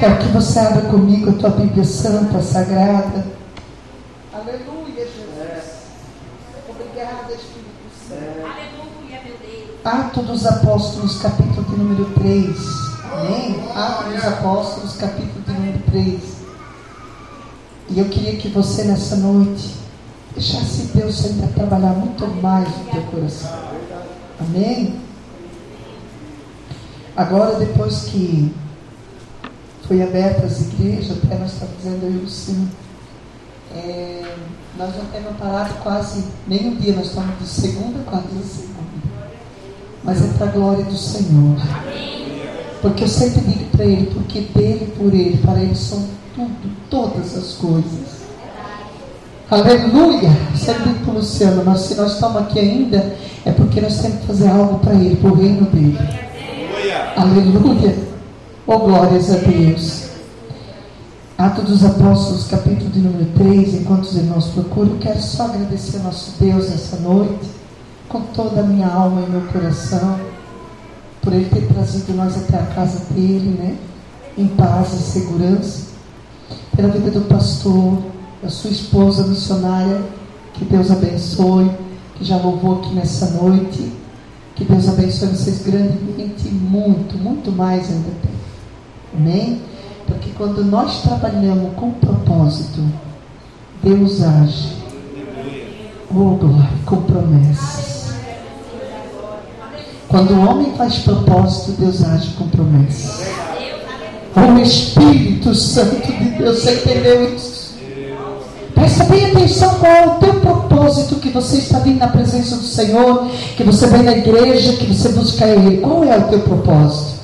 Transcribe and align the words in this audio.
Quero 0.00 0.16
que 0.16 0.28
você 0.28 0.58
abra 0.58 0.80
comigo 0.88 1.28
a 1.28 1.32
tua 1.34 1.50
Bíblia 1.50 1.84
Santa, 1.84 2.40
Sagrada. 2.40 3.22
Aleluia, 4.32 5.04
Jesus. 5.04 5.74
Obrigada, 6.66 7.30
Espírito 7.34 7.90
Santo. 8.08 8.46
Aleluia, 8.46 9.20
meu 9.22 9.36
Deus. 9.36 9.70
Atos 9.84 10.26
dos 10.26 10.46
Apóstolos, 10.46 11.18
capítulo 11.18 11.64
de 11.64 11.76
número 11.76 12.04
3. 12.14 12.56
Amém? 13.12 13.62
Atos 13.76 14.14
dos 14.14 14.24
Apóstolos, 14.24 14.96
capítulo 14.96 15.42
de 15.46 15.52
número 15.52 15.78
3. 15.90 16.20
E 17.90 17.98
eu 17.98 18.06
queria 18.06 18.38
que 18.38 18.48
você 18.48 18.84
nessa 18.84 19.16
noite 19.16 19.76
deixasse 20.34 20.92
Deus 20.94 21.26
ainda 21.26 21.46
trabalhar 21.48 21.92
muito 21.92 22.26
mais 22.40 22.66
no 22.70 22.84
teu 22.86 23.02
coração. 23.02 23.50
Amém? 24.40 24.98
Agora, 27.14 27.56
depois 27.56 28.04
que 28.04 28.50
foi 29.90 30.04
aberta 30.04 30.46
as 30.46 30.60
igrejas, 30.60 31.16
até 31.24 31.36
nós 31.36 31.52
estamos 31.52 31.74
dizendo 31.78 32.04
eu 32.04 32.12
e 32.12 32.24
o 32.24 32.28
Sim, 32.28 32.68
é, 33.74 34.22
nós 34.78 34.90
não 34.96 35.04
temos 35.06 35.36
parado 35.36 35.74
quase 35.82 36.26
nem 36.46 36.68
um 36.68 36.76
dia, 36.76 36.94
nós 36.94 37.08
estamos 37.08 37.36
de 37.40 37.48
segunda 37.48 37.98
quase 38.06 38.26
a 38.26 38.46
segunda. 38.46 38.80
Mas 40.04 40.22
é 40.22 40.28
para 40.38 40.46
a 40.46 40.50
glória 40.50 40.84
do 40.84 40.96
Senhor. 40.96 41.56
Porque 42.80 43.02
eu 43.02 43.08
sempre 43.08 43.40
digo 43.40 43.64
para 43.72 43.84
ele, 43.84 44.06
porque 44.14 44.42
dele, 44.54 44.94
por 44.96 45.12
ele, 45.12 45.36
para 45.38 45.60
ele 45.60 45.74
são 45.74 46.06
tudo, 46.36 46.70
todas 46.88 47.36
as 47.36 47.54
coisas. 47.54 48.20
Aleluia! 49.50 50.30
Sempre 50.56 50.84
digo 50.84 51.04
para 51.04 51.14
o 51.14 51.16
Luciano, 51.16 51.64
nós, 51.64 51.80
se 51.80 51.96
nós 51.96 52.12
estamos 52.12 52.42
aqui 52.42 52.60
ainda, 52.60 53.16
é 53.44 53.50
porque 53.50 53.80
nós 53.80 53.98
temos 53.98 54.20
que 54.20 54.26
fazer 54.28 54.50
algo 54.50 54.78
para 54.78 54.94
ele, 54.94 55.16
para 55.16 55.32
o 55.32 55.34
reino 55.34 55.66
dele. 55.66 55.98
Aleluia. 57.16 58.09
Oh, 58.72 58.78
glórias 58.78 59.28
a 59.32 59.38
Deus. 59.38 60.04
Atos 61.36 61.64
dos 61.64 61.84
Apóstolos, 61.84 62.46
capítulo 62.46 62.88
de 62.88 63.00
número 63.00 63.28
3, 63.36 63.74
enquanto 63.74 64.04
os 64.04 64.14
irmãos 64.14 64.46
procuram, 64.46 64.96
quero 64.98 65.20
só 65.20 65.46
agradecer 65.46 65.96
ao 65.96 66.04
nosso 66.04 66.34
Deus 66.38 66.70
essa 66.72 66.96
noite, 66.98 67.50
com 68.08 68.20
toda 68.20 68.60
a 68.60 68.62
minha 68.62 68.86
alma 68.86 69.22
e 69.22 69.28
meu 69.28 69.40
coração, 69.52 70.20
por 71.20 71.32
Ele 71.32 71.46
ter 71.46 71.66
trazido 71.66 72.14
nós 72.14 72.36
até 72.36 72.60
a 72.60 72.66
casa 72.66 73.12
dele, 73.12 73.58
né? 73.58 73.76
Em 74.38 74.46
paz 74.46 74.92
e 74.92 74.98
segurança. 74.98 75.88
Pela 76.76 76.90
vida 76.90 77.10
do 77.10 77.22
pastor, 77.22 77.98
da 78.40 78.50
sua 78.50 78.70
esposa 78.70 79.26
missionária, 79.26 80.00
que 80.54 80.64
Deus 80.64 80.92
abençoe, 80.92 81.72
que 82.14 82.24
já 82.24 82.36
louvou 82.36 82.78
aqui 82.78 82.94
nessa 82.94 83.30
noite 83.30 83.98
que 84.60 84.64
Deus 84.66 84.88
abençoe 84.90 85.28
vocês 85.28 85.62
grandemente, 85.62 86.48
muito, 86.48 87.16
muito 87.16 87.50
mais 87.50 87.88
ainda 87.88 88.10
tem. 88.22 88.39
Amém? 89.16 89.60
Porque 90.06 90.30
quando 90.36 90.64
nós 90.64 91.02
trabalhamos 91.02 91.74
com 91.74 91.90
propósito, 91.92 92.84
Deus 93.82 94.22
age. 94.22 94.76
Oh, 96.10 96.34
glória, 96.34 96.68
com 96.84 96.96
promessas. 97.02 98.14
Quando 100.08 100.32
o 100.32 100.48
homem 100.48 100.72
faz 100.76 100.98
propósito, 100.98 101.80
Deus 101.80 102.02
age 102.02 102.32
com 102.32 102.48
promessas. 102.48 103.28
O 104.34 104.58
Espírito 104.58 105.54
Santo 105.54 106.06
de 106.06 106.30
Deus, 106.30 106.66
entendeu 106.66 107.34
isso? 107.34 107.60
Presta 108.74 109.04
bem 109.04 109.26
atenção 109.26 109.74
qual 109.74 109.92
é 109.92 110.06
o 110.06 110.14
teu 110.16 110.40
propósito 110.40 111.16
que 111.16 111.28
você 111.28 111.58
está 111.58 111.78
vindo 111.78 111.98
na 111.98 112.08
presença 112.08 112.56
do 112.56 112.64
Senhor, 112.64 113.28
que 113.56 113.62
você 113.62 113.86
vem 113.86 114.02
na 114.02 114.12
igreja, 114.12 114.72
que 114.72 114.86
você 114.86 115.10
busca 115.10 115.46
Ele. 115.46 115.78
Qual 115.78 116.02
é 116.02 116.18
o 116.18 116.28
teu 116.28 116.40
propósito? 116.40 117.19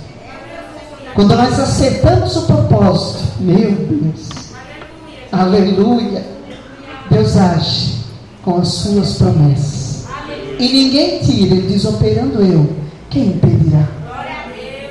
Quando 1.16 1.34
nós 1.34 1.58
acertamos 1.58 2.36
o 2.36 2.42
propósito, 2.42 3.24
meu 3.40 3.72
Deus, 3.72 4.28
aleluia, 5.32 6.22
Deus 7.10 7.36
age 7.38 7.94
com 8.44 8.58
as 8.58 8.68
suas 8.68 9.14
promessas. 9.14 10.06
E 10.58 10.68
ninguém 10.68 11.20
tira, 11.20 11.54
ele 11.54 11.68
diz, 11.68 11.86
operando 11.86 12.42
eu, 12.42 12.70
quem 13.08 13.28
impedirá? 13.28 13.88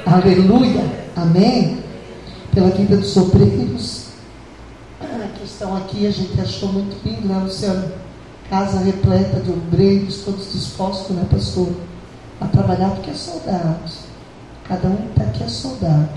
Aleluia, 0.07 0.83
amém. 1.15 1.77
Pela 2.51 2.71
vida 2.71 2.97
dos 2.97 3.15
obreiros, 3.17 4.05
estão 5.43 5.77
aqui, 5.77 6.07
a 6.07 6.11
gente 6.11 6.41
achou 6.41 6.73
muito 6.73 6.97
lindo, 7.05 7.27
né, 7.27 7.39
Luciano? 7.43 7.91
Casa 8.49 8.79
repleta 8.79 9.39
de 9.41 9.51
obreiros, 9.51 10.23
todos 10.25 10.51
dispostos, 10.51 11.15
né, 11.15 11.23
pastor? 11.29 11.69
A 12.41 12.47
trabalhar 12.47 12.89
porque 12.89 13.11
é 13.11 13.13
soldados. 13.13 14.04
Cada 14.67 14.87
um 14.87 15.09
está 15.09 15.23
aqui 15.23 15.43
é 15.43 15.47
soldado. 15.47 16.09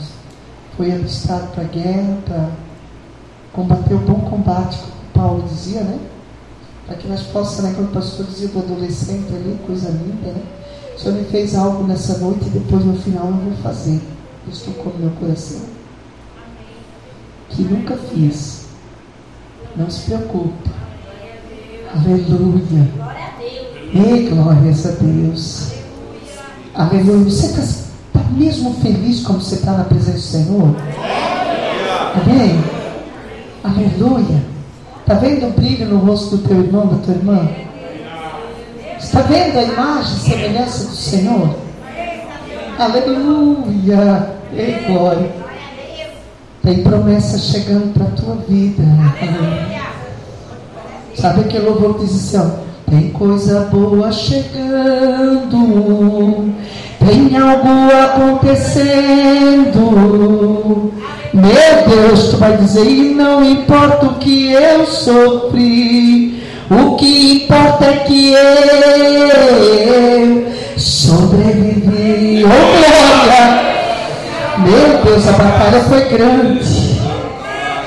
Foi 0.76 0.90
alistado 0.90 1.48
para 1.48 1.64
a 1.64 1.66
guerra, 1.66 2.18
para 2.24 2.50
combater 3.52 3.94
o 3.94 3.98
bom 3.98 4.20
combate, 4.20 4.78
como 4.78 4.92
Paulo 5.12 5.48
dizia, 5.48 5.82
né? 5.82 5.98
Para 6.86 6.96
que 6.96 7.08
nós 7.08 7.22
possamos, 7.24 7.70
né, 7.70 7.76
como 7.76 7.88
o 7.88 7.92
pastor 7.92 8.26
dizia 8.26 8.48
do 8.48 8.60
adolescente 8.60 9.26
ali, 9.34 9.58
coisa 9.66 9.90
linda, 9.90 10.32
né? 10.32 10.42
O 10.96 10.98
Senhor 10.98 11.18
me 11.18 11.24
fez 11.24 11.54
algo 11.54 11.84
nessa 11.84 12.18
noite 12.18 12.46
e 12.46 12.50
depois 12.50 12.84
no 12.84 12.94
final 12.96 13.26
eu 13.26 13.32
vou 13.32 13.52
fazer. 13.62 14.00
Estou 14.50 14.72
com 14.74 14.90
o 14.90 14.98
meu 14.98 15.10
coração. 15.10 15.60
Que 17.50 17.62
nunca 17.62 17.96
fiz. 17.96 18.66
Não 19.76 19.90
se 19.90 20.06
preocupe. 20.06 20.70
Aleluia. 21.94 22.88
Ei, 23.94 24.28
glórias 24.28 24.86
a 24.86 24.90
Deus. 24.92 25.72
Aleluia. 26.74 27.24
Você 27.24 27.46
está 27.46 27.62
tá 27.62 27.87
mesmo 28.30 28.74
feliz 28.74 29.20
como 29.20 29.40
você 29.40 29.56
está 29.56 29.72
na 29.72 29.84
presença 29.84 30.12
do 30.12 30.20
Senhor? 30.20 30.76
Amém? 32.14 32.64
Aleluia. 33.64 34.42
Está 35.00 35.14
vendo 35.14 35.46
o 35.46 35.50
brilho 35.50 35.86
no 35.86 35.98
rosto 35.98 36.36
do 36.36 36.48
teu 36.48 36.58
irmão, 36.58 36.86
da 36.86 36.96
tua 36.98 37.14
irmã? 37.14 37.48
Está 38.98 39.20
vendo 39.22 39.58
a 39.58 39.62
imagem 39.62 40.16
e 40.16 40.20
semelhança 40.20 40.84
do 40.84 40.94
Senhor? 40.94 41.56
Aleluia. 42.78 44.34
Ei, 44.52 44.84
glória. 44.86 45.30
Tem 46.62 46.82
promessa 46.82 47.38
chegando 47.38 47.92
para 47.94 48.04
a 48.04 48.10
tua 48.10 48.34
vida. 48.48 48.82
Sabe 51.14 51.40
aquele 51.40 51.64
louvor 51.64 51.94
que 51.98 52.06
diz 52.06 52.34
assim, 52.34 52.36
ó, 52.38 52.90
tem 52.90 53.10
coisa 53.10 53.60
boa 53.72 54.12
chegando, 54.12 55.56
tem 57.08 57.36
algo 57.38 57.90
acontecendo. 58.04 58.82
Meu 61.32 61.88
Deus, 61.88 62.28
tu 62.28 62.36
vai 62.36 62.56
dizer, 62.58 62.84
e 62.84 63.14
não 63.14 63.42
importa 63.42 64.06
o 64.06 64.14
que 64.16 64.52
eu 64.52 64.86
sofri, 64.86 66.42
o 66.70 66.96
que 66.96 67.44
importa 67.44 67.86
é 67.86 67.96
que 68.00 68.34
eu 68.34 68.38
sobrevivi. 70.76 72.44
Oh 72.44 72.48
glória! 72.76 73.68
Meu 74.58 75.02
Deus, 75.04 75.26
a 75.28 75.32
batalha 75.32 75.80
foi 75.84 76.04
grande. 76.04 76.98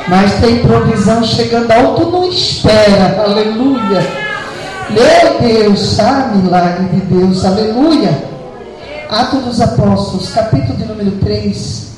Mas 0.07 0.33
tem 0.41 0.59
provisão 0.59 1.23
chegando 1.23 1.71
alto, 1.71 2.09
não 2.09 2.27
espera. 2.27 3.21
Aleluia. 3.23 4.03
Meu 4.89 5.39
Deus, 5.39 5.99
ah, 5.99 6.31
milagre 6.35 6.85
de 6.87 7.01
Deus. 7.01 7.45
Aleluia. 7.45 8.31
Atos 9.11 9.43
dos 9.43 9.59
Apóstolos, 9.59 10.29
capítulo 10.29 10.77
de 10.77 10.85
número 10.85 11.11
3. 11.17 11.97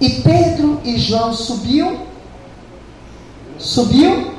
E 0.00 0.10
Pedro 0.20 0.80
e 0.84 0.96
João 0.96 1.32
subiu. 1.32 1.98
Subiu? 3.58 4.30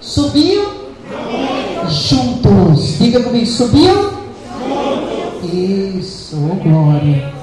Subiu? 0.00 0.68
Juntos. 1.88 2.96
Diga 3.00 3.24
comigo, 3.24 3.46
subiu? 3.46 4.12
Isso, 5.42 6.36
oh 6.48 6.54
glória. 6.62 7.34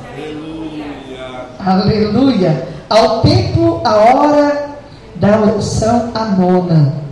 Aleluia. 1.59 2.69
Ao 2.89 3.21
tempo, 3.21 3.81
a 3.83 3.95
hora 3.97 4.69
da 5.15 5.41
oração, 5.41 6.09
a 6.15 6.23
nona. 6.23 7.03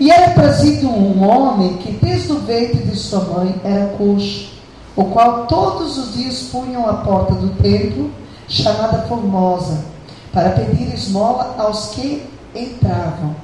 E 0.00 0.10
era 0.10 0.30
trazido 0.30 0.88
um 0.88 1.22
homem 1.22 1.74
que 1.76 1.92
desde 1.92 2.32
o 2.32 2.38
ventre 2.38 2.78
de 2.78 2.96
sua 2.96 3.20
mãe 3.20 3.54
era 3.62 3.88
coxo, 3.88 4.55
o 4.96 5.04
qual 5.04 5.46
todos 5.46 5.98
os 5.98 6.14
dias 6.14 6.48
punham 6.50 6.88
a 6.88 6.94
porta 6.94 7.34
do 7.34 7.50
templo, 7.62 8.10
chamada 8.48 9.02
Formosa, 9.02 9.84
para 10.32 10.50
pedir 10.50 10.94
esmola 10.94 11.54
aos 11.58 11.90
que 11.90 12.22
entravam. 12.54 13.36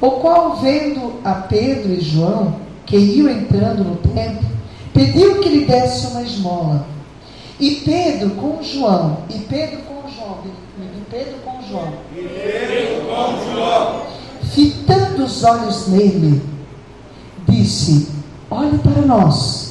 O 0.00 0.12
qual, 0.12 0.56
vendo 0.56 1.14
a 1.24 1.34
Pedro 1.34 1.92
e 1.92 2.00
João, 2.00 2.56
que 2.86 2.96
iam 2.96 3.28
entrando 3.28 3.82
no 3.82 3.96
templo, 3.96 4.46
pediu 4.92 5.40
que 5.40 5.48
lhe 5.48 5.64
desse 5.64 6.06
uma 6.08 6.22
esmola. 6.22 6.86
E 7.58 7.76
Pedro 7.76 8.30
com 8.30 8.62
João, 8.62 9.18
e 9.30 9.38
Pedro 9.38 9.78
com 9.78 10.08
João, 10.08 10.38
de 10.42 11.00
Pedro 11.10 11.34
com 11.44 11.62
João. 11.68 11.92
De 12.12 12.22
Pedro 12.22 13.06
com 13.06 13.52
João. 13.52 14.02
Fitando 14.42 15.24
os 15.24 15.42
olhos 15.42 15.88
nele, 15.88 16.42
disse: 17.48 18.08
Olhe 18.50 18.78
para 18.78 19.02
nós. 19.02 19.63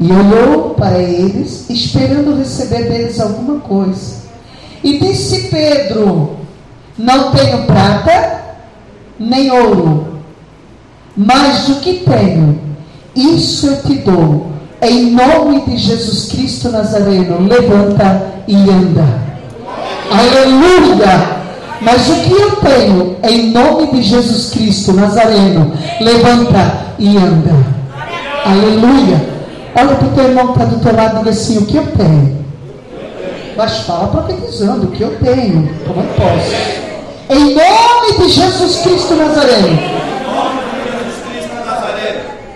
E 0.00 0.10
olhou 0.10 0.70
para 0.70 0.98
eles, 0.98 1.70
esperando 1.70 2.36
receber 2.36 2.88
deles 2.88 3.20
alguma 3.20 3.60
coisa. 3.60 4.24
E 4.82 4.98
disse 4.98 5.48
Pedro: 5.48 6.36
Não 6.98 7.30
tenho 7.30 7.64
prata 7.64 8.42
nem 9.18 9.50
ouro, 9.50 10.18
mas 11.16 11.68
o 11.68 11.76
que 11.76 12.04
tenho, 12.04 12.60
isso 13.14 13.66
eu 13.66 13.82
te 13.82 13.94
dou. 13.98 14.52
Em 14.82 15.12
nome 15.12 15.62
de 15.62 15.78
Jesus 15.78 16.30
Cristo 16.30 16.68
Nazareno, 16.68 17.46
levanta 17.48 18.26
e 18.46 18.54
anda. 18.54 19.24
Aleluia! 20.10 21.34
Mas 21.80 22.08
o 22.08 22.14
que 22.16 22.32
eu 22.32 22.56
tenho, 22.56 23.16
em 23.22 23.50
nome 23.50 23.86
de 23.88 24.02
Jesus 24.02 24.50
Cristo 24.50 24.92
Nazareno, 24.92 25.72
levanta 26.00 26.84
e 26.98 27.16
anda. 27.16 27.54
Aleluia! 28.44 29.33
Olha 29.76 29.96
para 29.96 30.06
o 30.06 30.10
teu 30.12 30.24
irmão 30.24 30.46
que 30.48 30.52
está 30.52 30.64
do 30.64 30.80
teu 30.80 30.96
lado 30.96 31.14
e 31.14 31.18
diga 31.18 31.30
assim: 31.30 31.58
O 31.58 31.66
que 31.66 31.76
eu 31.76 31.86
tenho? 31.88 32.44
Mas 33.56 33.78
fala 33.80 34.08
profetizando: 34.08 34.86
O 34.86 34.90
que 34.90 35.02
eu 35.02 35.16
tenho? 35.18 35.68
Como 35.86 36.00
eu 36.00 36.06
posso? 36.14 36.84
Em 37.30 37.54
nome 37.54 38.18
de 38.18 38.28
Jesus 38.30 38.76
Cristo 38.82 39.14
Nazareno. 39.14 39.78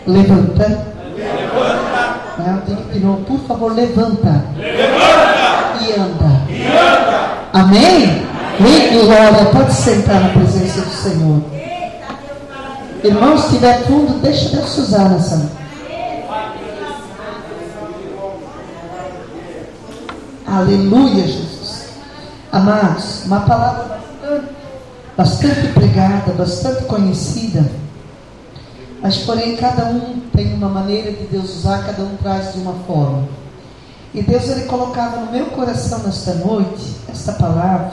Levanta. 0.06 0.84
Levanta. 1.16 2.14
Né? 2.38 2.62
Diga 2.66 2.82
de 2.92 3.00
novo, 3.00 3.24
por 3.24 3.40
favor, 3.40 3.74
levanta. 3.74 4.44
Levanta. 4.56 5.58
E 5.80 5.92
anda. 5.92 6.42
E 6.48 6.66
anda. 6.66 7.28
Amém? 7.52 8.26
Amém? 8.58 9.04
glória. 9.04 9.44
Pode 9.52 9.72
sentar 9.72 10.20
na 10.20 10.28
presença 10.30 10.80
do 10.80 10.90
Senhor. 10.90 11.42
Irmãos, 13.04 13.42
se 13.42 13.54
tiver 13.54 13.84
tudo, 13.86 14.20
deixa 14.20 14.56
Deus 14.56 14.76
usar 14.78 15.08
nessa 15.10 15.36
noite. 15.36 15.67
Aleluia, 20.50 21.26
Jesus. 21.26 21.88
Amados, 22.50 23.24
uma 23.26 23.40
palavra 23.40 24.00
bastante 25.14 25.72
pregada, 25.74 26.32
bastante 26.32 26.84
conhecida, 26.84 27.70
mas 29.02 29.18
porém 29.18 29.56
cada 29.56 29.84
um 29.84 30.20
tem 30.34 30.54
uma 30.54 30.70
maneira 30.70 31.12
de 31.12 31.24
Deus 31.24 31.54
usar, 31.56 31.84
cada 31.84 32.02
um 32.02 32.16
traz 32.22 32.54
de 32.54 32.60
uma 32.60 32.72
forma. 32.86 33.28
E 34.14 34.22
Deus 34.22 34.48
ele 34.48 34.62
colocava 34.62 35.18
no 35.18 35.30
meu 35.30 35.46
coração 35.46 35.98
nesta 35.98 36.32
noite 36.32 36.96
esta 37.10 37.32
palavra, 37.32 37.92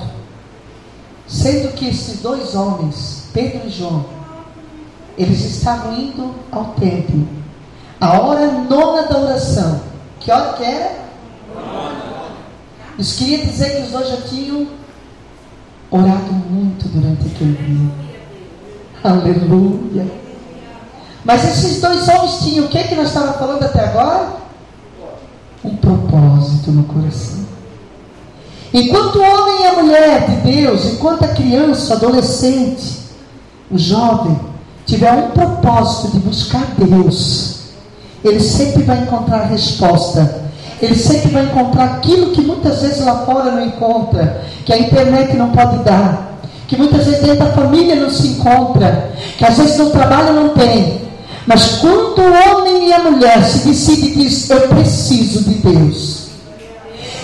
sendo 1.27 1.73
que 1.73 1.89
esses 1.89 2.21
dois 2.21 2.55
homens, 2.55 3.25
Pedro 3.33 3.67
e 3.67 3.69
João, 3.69 4.05
eles 5.17 5.43
estavam 5.43 5.93
indo 5.93 6.33
ao 6.49 6.67
templo, 6.79 7.27
a 7.99 8.17
hora 8.17 8.47
nona 8.47 9.03
da 9.07 9.17
oração. 9.17 9.81
Que 10.21 10.31
hora 10.31 10.53
que 10.53 10.63
era? 10.63 11.04
Isso 12.97 13.17
queria 13.17 13.45
dizer 13.45 13.75
que 13.75 13.81
os 13.83 13.91
dois 13.91 14.09
já 14.09 14.17
tinham 14.21 14.67
orado 15.91 16.33
muito 16.49 16.87
durante 16.87 17.27
aquele 17.27 17.57
dia. 17.57 17.91
Aleluia. 19.03 20.07
Mas 21.23 21.43
esses 21.43 21.81
dois 21.81 22.07
homens 22.07 22.39
tinham 22.39 22.65
o 22.65 22.69
que, 22.69 22.83
que 22.83 22.95
nós 22.95 23.07
estávamos 23.07 23.37
falando 23.37 23.63
até 23.63 23.85
agora? 23.85 24.33
Um 25.63 25.75
propósito 25.75 26.71
no 26.71 26.83
coração. 26.83 27.45
Enquanto 28.73 29.15
o 29.17 29.21
homem 29.21 29.63
e 29.63 29.67
a 29.67 29.83
mulher 29.83 30.29
de 30.29 30.51
Deus, 30.51 30.85
enquanto 30.85 31.23
a 31.23 31.29
criança, 31.29 31.95
adolescente, 31.95 32.99
o 33.71 33.77
jovem, 33.77 34.39
tiver 34.85 35.11
um 35.11 35.31
propósito 35.31 36.11
de 36.11 36.19
buscar 36.19 36.65
Deus, 36.77 37.69
ele 38.23 38.39
sempre 38.39 38.83
vai 38.83 38.99
encontrar 38.99 39.45
resposta 39.45 40.44
ele 40.81 40.95
sempre 40.95 41.29
vai 41.29 41.43
encontrar 41.43 41.85
aquilo 41.85 42.31
que 42.31 42.41
muitas 42.41 42.81
vezes 42.81 43.05
lá 43.05 43.25
fora 43.25 43.51
não 43.51 43.65
encontra, 43.65 44.41
que 44.65 44.73
a 44.73 44.77
internet 44.77 45.35
não 45.35 45.49
pode 45.51 45.77
dar, 45.79 46.39
que 46.67 46.75
muitas 46.75 47.05
vezes 47.05 47.21
dentro 47.21 47.45
da 47.45 47.51
família 47.51 47.95
não 47.95 48.09
se 48.09 48.27
encontra, 48.27 49.11
que 49.37 49.45
às 49.45 49.57
vezes 49.57 49.77
no 49.77 49.89
trabalho 49.91 50.33
não 50.33 50.49
tem. 50.49 51.01
Mas 51.45 51.77
quando 51.77 52.19
o 52.19 52.57
homem 52.57 52.89
e 52.89 52.93
a 52.93 52.99
mulher 52.99 53.43
se 53.43 53.67
decidem 53.67 54.09
e 54.09 54.15
diz, 54.15 54.49
eu 54.49 54.61
preciso 54.67 55.43
de 55.43 55.55
Deus. 55.55 56.25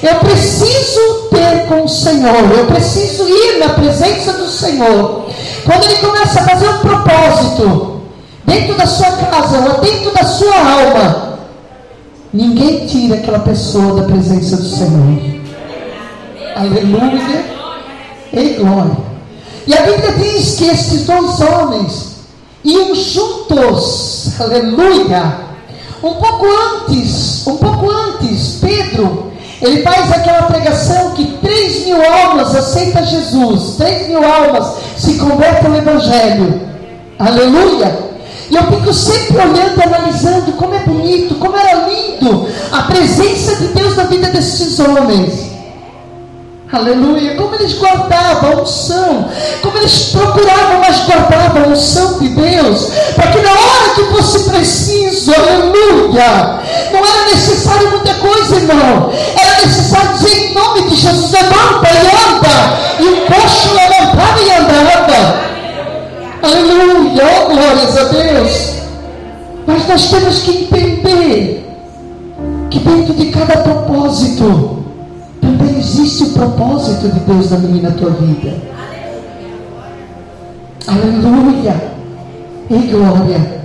Eu 0.02 0.16
preciso 0.16 1.30
ter 1.30 1.68
com 1.68 1.84
o 1.84 1.90
Senhor, 1.90 2.52
eu 2.58 2.66
preciso 2.68 3.28
ir 3.28 3.60
na 3.60 3.70
presença 3.70 4.34
do 4.34 4.48
Senhor. 4.48 5.30
Quando 5.64 5.84
ele 5.86 5.98
começa 5.98 6.40
a 6.40 6.44
fazer 6.44 6.70
um 6.70 6.80
propósito, 6.80 8.02
dentro 8.46 8.76
da 8.76 8.86
sua 8.86 9.12
casa, 9.12 9.60
dentro 9.82 10.12
da 10.12 10.24
sua 10.24 10.56
alma, 10.56 11.31
Ninguém 12.34 12.86
tira 12.88 13.16
aquela 13.16 13.40
pessoa 13.40 14.02
da 14.02 14.08
presença 14.08 14.56
do 14.56 14.64
Senhor. 14.64 15.42
Aleluia 16.56 17.46
e 18.32 18.54
glória. 18.54 18.98
E 19.68 19.74
a 19.74 19.82
Bíblia 19.82 20.14
diz 20.14 20.56
que 20.56 20.66
esses 20.66 21.06
dois 21.06 21.42
homens 21.42 22.16
iam 22.64 22.96
juntos, 22.96 24.30
aleluia. 24.40 25.52
Um 26.02 26.14
pouco 26.14 26.46
antes, 26.46 27.46
um 27.46 27.58
pouco 27.58 27.92
antes, 27.92 28.60
Pedro, 28.62 29.32
ele 29.62 29.82
faz 29.84 30.10
aquela 30.10 30.44
pregação 30.44 31.12
que 31.12 31.26
3 31.26 31.86
mil 31.86 32.02
almas 32.02 32.56
aceitam 32.56 33.06
Jesus, 33.06 33.76
3 33.76 34.08
mil 34.08 34.26
almas 34.26 34.76
se 34.96 35.16
convertem 35.16 35.70
ao 35.70 35.78
Evangelho. 35.78 36.62
Aleluia. 37.20 38.11
E 38.52 38.56
eu 38.56 38.64
fico 38.64 38.94
sempre 38.94 39.38
olhando 39.38 39.82
analisando 39.82 40.52
como 40.58 40.76
é 40.76 40.80
bonito, 40.80 41.36
como 41.36 41.56
era 41.56 41.88
lindo 41.88 42.46
a 42.70 42.82
presença 42.82 43.56
de 43.56 43.68
Deus 43.70 43.96
na 43.96 44.04
vida 44.04 44.28
desses 44.28 44.78
homens. 44.78 45.52
Aleluia, 46.70 47.36
como 47.36 47.56
eles 47.56 47.74
guardavam 47.74 48.52
a 48.52 48.62
unção, 48.62 49.30
como 49.62 49.78
eles 49.78 50.10
procuravam, 50.12 50.80
mas 50.80 51.06
guardavam 51.06 51.64
a 51.64 51.68
unção 51.68 52.20
de 52.20 52.30
Deus, 52.30 52.92
para 53.16 53.28
que 53.28 53.40
na 53.40 53.52
hora 53.52 53.96
que 53.96 54.04
fosse 54.06 54.50
preciso, 54.50 55.34
aleluia, 55.34 56.62
não 56.92 57.00
era 57.00 57.32
necessário 57.34 57.90
muita 57.90 58.14
coisa, 58.16 58.56
irmão, 58.56 59.11
Oh, 67.14 67.46
glórias 67.48 67.98
a 67.98 68.04
Deus. 68.06 68.82
Mas 69.68 69.88
nós 69.88 70.10
temos 70.10 70.40
que 70.40 70.64
entender 70.64 71.68
que 72.70 72.80
dentro 72.80 73.14
de 73.14 73.26
cada 73.32 73.58
propósito 73.58 74.84
também 75.42 75.78
existe 75.78 76.24
o 76.24 76.30
propósito 76.32 77.10
de 77.10 77.20
Deus 77.20 77.52
na 77.52 77.58
minha 77.58 77.90
na 77.90 77.92
tua 77.92 78.12
vida. 78.12 78.54
Aleluia 80.88 81.76
e 82.70 82.78
glória. 82.88 83.62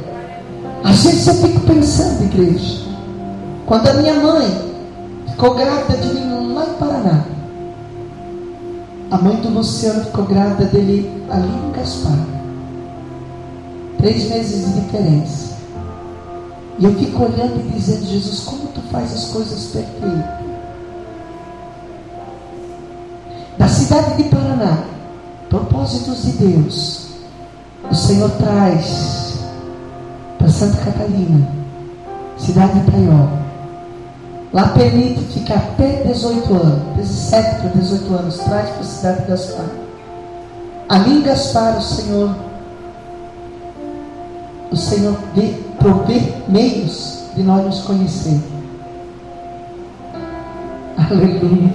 Às 0.83 1.05
vezes 1.05 1.27
eu 1.27 1.35
fico 1.35 1.61
pensando, 1.61 2.25
igreja, 2.25 2.85
quando 3.65 3.89
a 3.89 3.95
minha 3.95 4.15
mãe 4.15 4.47
ficou 5.29 5.55
grávida 5.55 5.99
de 5.99 6.15
mim 6.15 6.55
lá 6.55 6.65
em 6.65 6.75
Paraná, 6.75 7.25
a 9.11 9.19
mãe 9.19 9.37
do 9.37 9.49
Luciano 9.51 10.05
ficou 10.05 10.25
grávida 10.25 10.65
dele 10.67 11.11
ali 11.31 11.49
em 11.49 11.73
Gaspar. 11.73 12.37
Três 13.99 14.29
meses 14.29 14.67
de 14.67 14.81
diferença. 14.81 15.57
E 16.79 16.85
eu 16.85 16.95
fico 16.95 17.25
olhando 17.25 17.61
e 17.61 17.73
dizendo, 17.73 18.05
Jesus, 18.07 18.41
como 18.41 18.67
tu 18.69 18.83
faz 18.93 19.13
as 19.13 19.25
coisas 19.31 19.65
perfeitas? 19.67 20.25
Da 23.57 23.69
cidade 23.69 24.23
de 24.23 24.29
Paraná, 24.29 24.85
propósitos 25.49 26.23
de 26.25 26.33
Deus, 26.33 27.07
o 27.91 27.95
Senhor 27.95 28.31
traz 28.33 29.39
para 30.37 30.49
Santa 30.49 30.77
Catarina, 30.85 31.49
cidade 32.37 32.81
de 32.81 32.91
Paiol. 32.91 33.29
Lá 34.53 34.69
permite 34.69 35.21
ficar 35.33 35.57
até 35.57 36.03
18 36.05 36.55
anos, 36.55 36.97
17 36.97 37.61
para 37.61 37.69
18 37.71 38.15
anos, 38.15 38.39
traz 38.39 38.69
para 38.71 38.81
a 38.81 38.85
cidade 38.85 39.23
de 39.23 39.29
Gaspar. 39.29 39.67
Ali 40.89 41.19
em 41.19 41.23
Gaspar, 41.23 41.79
o 41.79 41.83
Senhor 41.83 42.46
o 44.71 44.77
Senhor 44.77 45.17
prover 45.79 46.23
meios 46.49 47.25
de 47.35 47.43
nós 47.43 47.65
nos 47.65 47.81
conhecer. 47.83 48.41
Aleluia. 50.99 51.73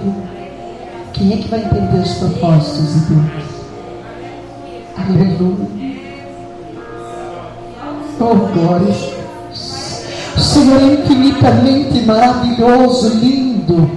Quem 1.12 1.32
é 1.32 1.36
que 1.36 1.48
vai 1.48 1.60
entender 1.60 2.02
os 2.02 2.14
propósitos 2.14 2.94
de 2.94 3.00
Deus? 3.14 3.52
Aleluia. 4.98 5.82
Oh, 8.20 8.34
glória. 8.52 8.94
O 10.36 10.40
Senhor 10.40 10.80
é 10.80 10.94
infinitamente 10.94 12.00
maravilhoso, 12.04 13.08
lindo, 13.18 13.90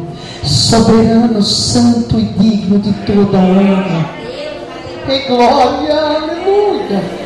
soberano, 0.43 1.41
santo 1.41 2.19
e 2.19 2.25
digno 2.25 2.79
de 2.79 2.93
toda 3.05 3.37
honra. 3.37 4.09
E 5.07 5.19
glória, 5.27 5.95
aleluia. 5.95 7.25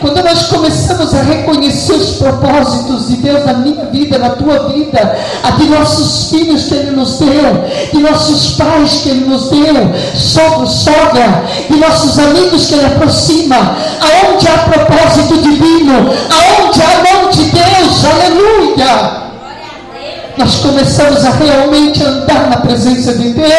Quando 0.00 0.22
nós 0.22 0.46
começamos 0.46 1.12
a 1.12 1.22
reconhecer 1.22 1.94
os 1.94 2.16
propósitos 2.18 3.08
de 3.08 3.16
Deus 3.16 3.44
na 3.44 3.54
minha 3.54 3.84
vida, 3.86 4.16
na 4.16 4.30
tua 4.30 4.68
vida, 4.68 5.18
a 5.42 5.50
de 5.52 5.64
nossos 5.64 6.30
filhos 6.30 6.64
que 6.64 6.74
Ele 6.74 6.92
nos 6.92 7.18
deu, 7.18 7.64
de 7.92 7.98
nossos 7.98 8.52
pais 8.52 9.00
que 9.02 9.08
Ele 9.08 9.24
nos 9.24 9.50
deu, 9.50 9.74
sogro, 10.14 10.68
sogra, 10.68 11.42
de 11.68 11.76
nossos 11.76 12.16
amigos 12.18 12.66
que 12.66 12.74
Ele 12.74 12.86
aproxima, 12.86 13.76
aonde 14.00 14.46
há 14.46 14.58
propósito 14.58 15.36
divino, 15.38 15.94
aonde 15.94 16.80
há 16.80 17.12
mão 17.12 17.30
de 17.30 17.44
Deus, 17.44 18.04
aleluia 18.04 19.28
nós 20.38 20.54
começamos 20.60 21.24
a 21.24 21.30
realmente 21.30 22.00
andar 22.00 22.48
na 22.48 22.58
presença 22.58 23.12
de 23.12 23.30
Deus, 23.30 23.52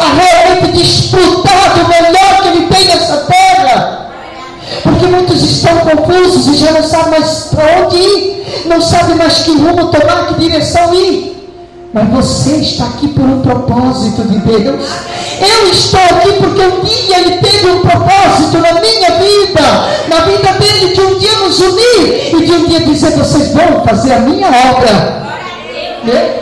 a 0.00 0.14
realmente 0.14 0.78
desfrutar 0.78 1.74
do 1.74 1.88
melhor 1.88 2.42
que 2.42 2.48
Ele 2.48 2.66
tem 2.68 2.86
nessa 2.86 3.16
terra. 3.26 3.99
Porque 4.82 5.06
muitos 5.06 5.42
estão 5.42 5.76
confusos 5.78 6.46
e 6.48 6.56
já 6.56 6.72
não 6.72 6.82
sabem 6.82 7.10
mais 7.10 7.48
para 7.50 7.82
onde 7.82 7.96
ir, 7.96 8.64
não 8.66 8.80
sabem 8.80 9.16
mais 9.16 9.38
que 9.40 9.52
rumo 9.52 9.86
tomar, 9.88 10.28
que 10.28 10.40
direção 10.40 10.94
ir. 10.94 11.36
Mas 11.92 12.08
você 12.10 12.56
está 12.56 12.84
aqui 12.84 13.08
por 13.08 13.24
um 13.24 13.40
propósito 13.40 14.22
de 14.22 14.38
Deus. 14.38 14.86
Eu 15.40 15.70
estou 15.70 16.00
aqui 16.00 16.32
porque 16.34 16.62
um 16.62 16.80
dia 16.82 17.18
Ele 17.18 17.38
teve 17.38 17.66
um 17.68 17.80
propósito 17.80 18.58
na 18.58 18.80
minha 18.80 19.10
vida, 19.18 19.62
na 20.08 20.20
vida 20.24 20.52
dele, 20.52 20.94
de 20.94 21.00
um 21.00 21.18
dia 21.18 21.32
nos 21.38 21.60
unir 21.60 22.34
e 22.34 22.46
de 22.46 22.52
um 22.52 22.66
dia 22.66 22.80
dizer: 22.80 23.16
vocês 23.16 23.52
vão 23.52 23.84
fazer 23.84 24.12
a 24.12 24.20
minha 24.20 24.46
obra. 24.46 25.20
Meu 26.04 26.39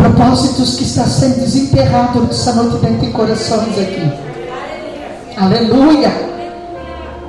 propósitos 0.00 0.76
que 0.76 0.84
está 0.84 1.04
sendo 1.04 1.40
desenterrado 1.40 2.22
nessa 2.22 2.54
noite 2.54 2.78
dentro 2.78 3.06
de 3.06 3.12
corações 3.12 3.78
aqui. 3.78 4.12
Aleluia. 5.36 6.10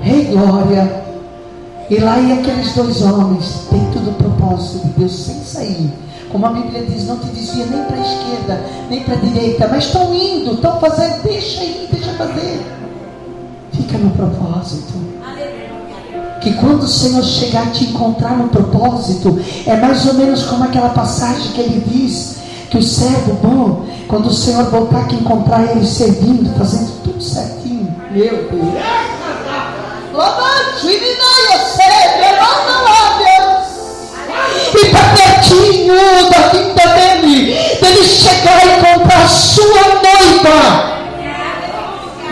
Rei 0.02 0.26
glória. 0.26 1.02
E 1.90 1.98
lá 1.98 2.18
e 2.20 2.32
aqueles 2.32 2.74
dois 2.74 3.02
homens, 3.02 3.68
dentro 3.70 4.00
do 4.00 4.12
propósito 4.14 4.88
de 4.88 4.94
Deus, 4.94 5.12
sem 5.12 5.44
sair. 5.44 5.92
Como 6.32 6.46
a 6.46 6.50
Bíblia 6.54 6.84
diz, 6.84 7.06
não 7.06 7.18
te 7.18 7.28
dizia 7.28 7.66
nem 7.66 7.84
para 7.84 7.98
a 7.98 8.00
esquerda, 8.00 8.66
nem 8.90 9.04
para 9.04 9.16
a 9.16 9.18
direita, 9.18 9.68
mas 9.70 9.86
estão 9.86 10.14
indo, 10.14 10.54
estão 10.54 10.80
fazendo, 10.80 11.24
deixa 11.24 11.62
ir, 11.62 11.90
deixa 11.92 12.14
fazer. 12.14 12.66
Fica 13.74 13.98
no 13.98 14.12
propósito. 14.12 14.94
Que 16.40 16.54
quando 16.54 16.84
o 16.84 16.88
Senhor 16.88 17.24
chegar 17.24 17.68
a 17.68 17.72
te 17.72 17.84
encontrar 17.84 18.38
no 18.38 18.48
propósito, 18.48 19.38
é 19.68 19.76
mais 19.76 20.06
ou 20.08 20.14
menos 20.14 20.44
como 20.44 20.64
aquela 20.64 20.90
passagem 20.90 21.52
que 21.52 21.60
ele 21.60 21.84
diz: 21.86 22.41
que 22.72 22.78
o 22.78 22.82
servo 22.82 23.34
bom, 23.44 23.86
quando 24.08 24.28
o 24.28 24.34
Senhor 24.34 24.64
voltar 24.72 25.06
que 25.06 25.16
encontrar 25.16 25.62
ele 25.72 25.86
servindo, 25.86 26.58
fazendo 26.58 27.04
tudo 27.04 27.22
certinho. 27.22 27.94
Meu 28.12 28.50
Deus. 28.50 28.74
E 34.74 34.86
está 34.86 35.00
pertinho 35.18 35.96
da 36.30 36.48
vida 36.48 36.88
dele, 36.96 37.54
dele 37.82 38.04
chegar 38.06 38.66
e 38.66 38.70
encontrar 38.80 39.22
a 39.22 39.28
sua 39.28 39.84
noiva. 40.02 40.60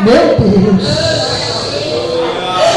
Meu 0.06 0.38
Deus. 0.40 0.84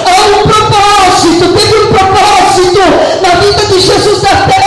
Há 0.05 0.11
um 0.27 0.43
propósito, 0.43 1.53
teve 1.55 1.77
um 1.79 1.87
propósito 1.93 2.83
na 3.23 3.35
vida 3.41 3.67
de 3.67 3.81
Jesus 3.81 4.21
da 4.21 4.35
terra, 4.47 4.62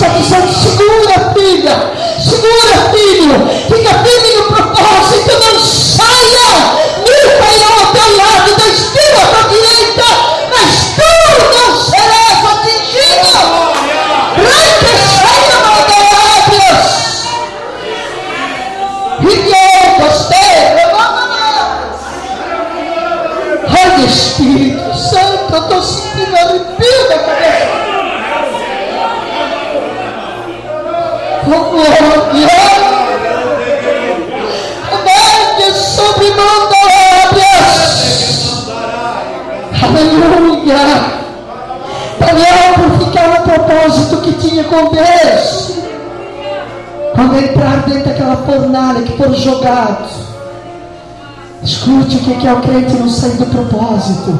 E 0.00 0.02
está 0.02 0.16
dizendo: 0.16 0.50
segura, 0.50 1.34
filha, 1.34 1.92
fornalha 48.40 49.02
que 49.02 49.16
foram 49.16 49.34
jogados. 49.34 50.10
Escute 51.62 52.16
o 52.16 52.20
que 52.20 52.46
é 52.46 52.52
o 52.52 52.60
crente 52.60 52.94
não 52.94 53.08
sair 53.08 53.36
do 53.36 53.46
propósito. 53.46 54.38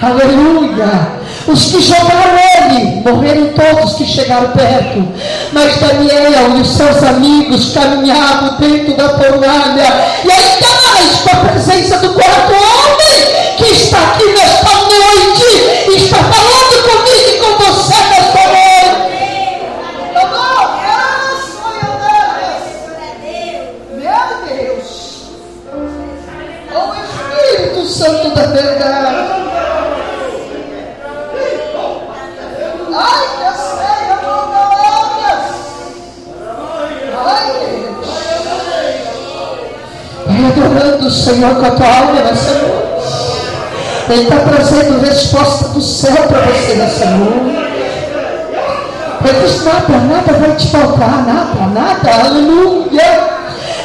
Aleluia. 0.00 1.18
Os 1.46 1.64
que 1.66 1.80
jogaram 1.80 2.38
ele, 2.66 3.02
morreram 3.02 3.48
todos 3.54 3.94
que 3.94 4.04
chegaram 4.04 4.50
perto. 4.50 5.02
Mas 5.52 5.76
Daniel 5.78 6.56
e 6.56 6.60
os 6.60 6.68
seus 6.68 7.02
amigos 7.02 7.72
caminhavam 7.72 8.58
dentro 8.58 8.96
da 8.96 9.08
fornalha. 9.10 9.94
E 10.24 10.30
ainda 10.30 10.66
mais 10.92 11.16
com 11.22 11.30
a 11.30 11.50
presença 11.50 11.98
do 11.98 12.10
quarto 12.10 12.52
homem 12.52 13.56
que 13.56 13.64
está 13.72 13.98
aqui 13.98 14.26
nesta 14.32 14.47
adorando 41.08 41.10
o 41.10 41.10
Senhor 41.10 41.54
com 41.56 41.66
a 41.66 41.70
tua 41.70 41.86
alma 41.86 42.20
nessa 42.22 42.52
noite. 42.52 42.78
Ele 44.10 44.22
está 44.22 44.36
trazendo 44.36 45.00
resposta 45.00 45.68
do 45.68 45.80
céu 45.80 46.16
para 46.28 46.40
você 46.42 46.74
nessa 46.74 47.06
noite. 47.06 47.58
Ele 49.24 49.46
diz: 49.46 49.64
nada, 49.64 49.98
nada 49.98 50.32
vai 50.38 50.56
te 50.56 50.70
faltar, 50.70 51.26
nada, 51.26 51.66
nada, 51.74 52.26
aleluia. 52.26 53.38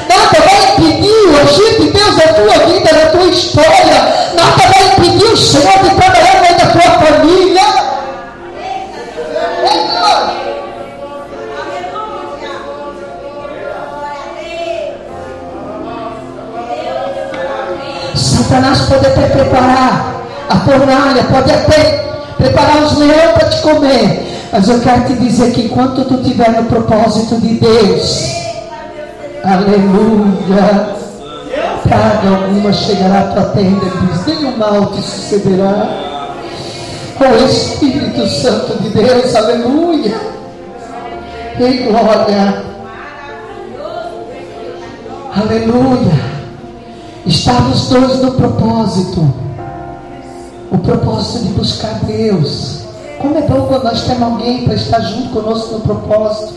Nada 0.07 0.37
vai 0.45 0.73
impedir 0.73 1.29
o 1.29 1.41
agir 1.41 1.79
de 1.79 1.91
Deus 1.91 2.15
na 2.17 2.33
tua 2.33 2.65
vida, 2.65 2.91
na 2.93 3.05
tua 3.11 3.25
história. 3.25 4.13
Nada 4.35 4.63
vai 4.73 4.93
impedir 4.93 5.25
o 5.25 5.37
Senhor 5.37 5.79
de 5.79 5.95
trabalhar 5.95 6.41
meio 6.41 6.57
da 6.57 6.65
tua 6.67 6.91
família. 6.99 7.52
Satanás 18.53 18.81
pode 18.81 19.07
até 19.07 19.22
preparar 19.29 20.25
a 20.48 20.55
fornalha, 20.57 21.24
pode 21.24 21.51
até 21.51 22.05
preparar 22.38 22.83
os 22.83 22.98
leões 23.00 23.31
para 23.31 23.50
te 23.50 23.62
comer. 23.63 24.48
Mas 24.51 24.69
eu 24.69 24.79
quero 24.79 25.05
te 25.05 25.13
dizer 25.15 25.51
que 25.53 25.62
enquanto 25.63 26.05
tu 26.05 26.22
estiver 26.22 26.51
no 26.51 26.65
propósito 26.65 27.41
de 27.41 27.55
Deus, 27.55 28.31
aleluia, 29.43 30.88
praga 31.81 32.29
alguma 32.29 32.72
chegará 32.72 33.22
à 33.22 33.24
tua 33.24 33.45
tenda, 33.55 33.88
diz, 34.01 34.25
nenhum 34.27 34.55
mal 34.55 34.86
te 34.86 35.01
sucederá. 35.01 35.89
O 37.19 37.45
Espírito 37.45 38.27
Santo 38.27 38.83
de 38.83 38.89
Deus, 38.89 39.36
aleluia. 39.36 40.15
E 41.60 41.77
glória. 41.77 42.63
Aleluia. 45.36 46.32
Estavam 47.25 47.71
os 47.71 47.87
dois 47.87 48.21
no 48.21 48.31
propósito. 48.33 49.33
O 50.71 50.77
propósito 50.77 51.45
de 51.45 51.53
buscar 51.53 51.99
Deus. 52.05 52.83
Como 53.19 53.37
é 53.37 53.41
bom 53.43 53.67
quando 53.67 53.83
nós 53.83 54.03
temos 54.03 54.23
alguém 54.23 54.65
para 54.65 54.73
estar 54.73 54.99
junto 54.99 55.29
conosco 55.29 55.75
no 55.75 55.79
propósito. 55.81 56.55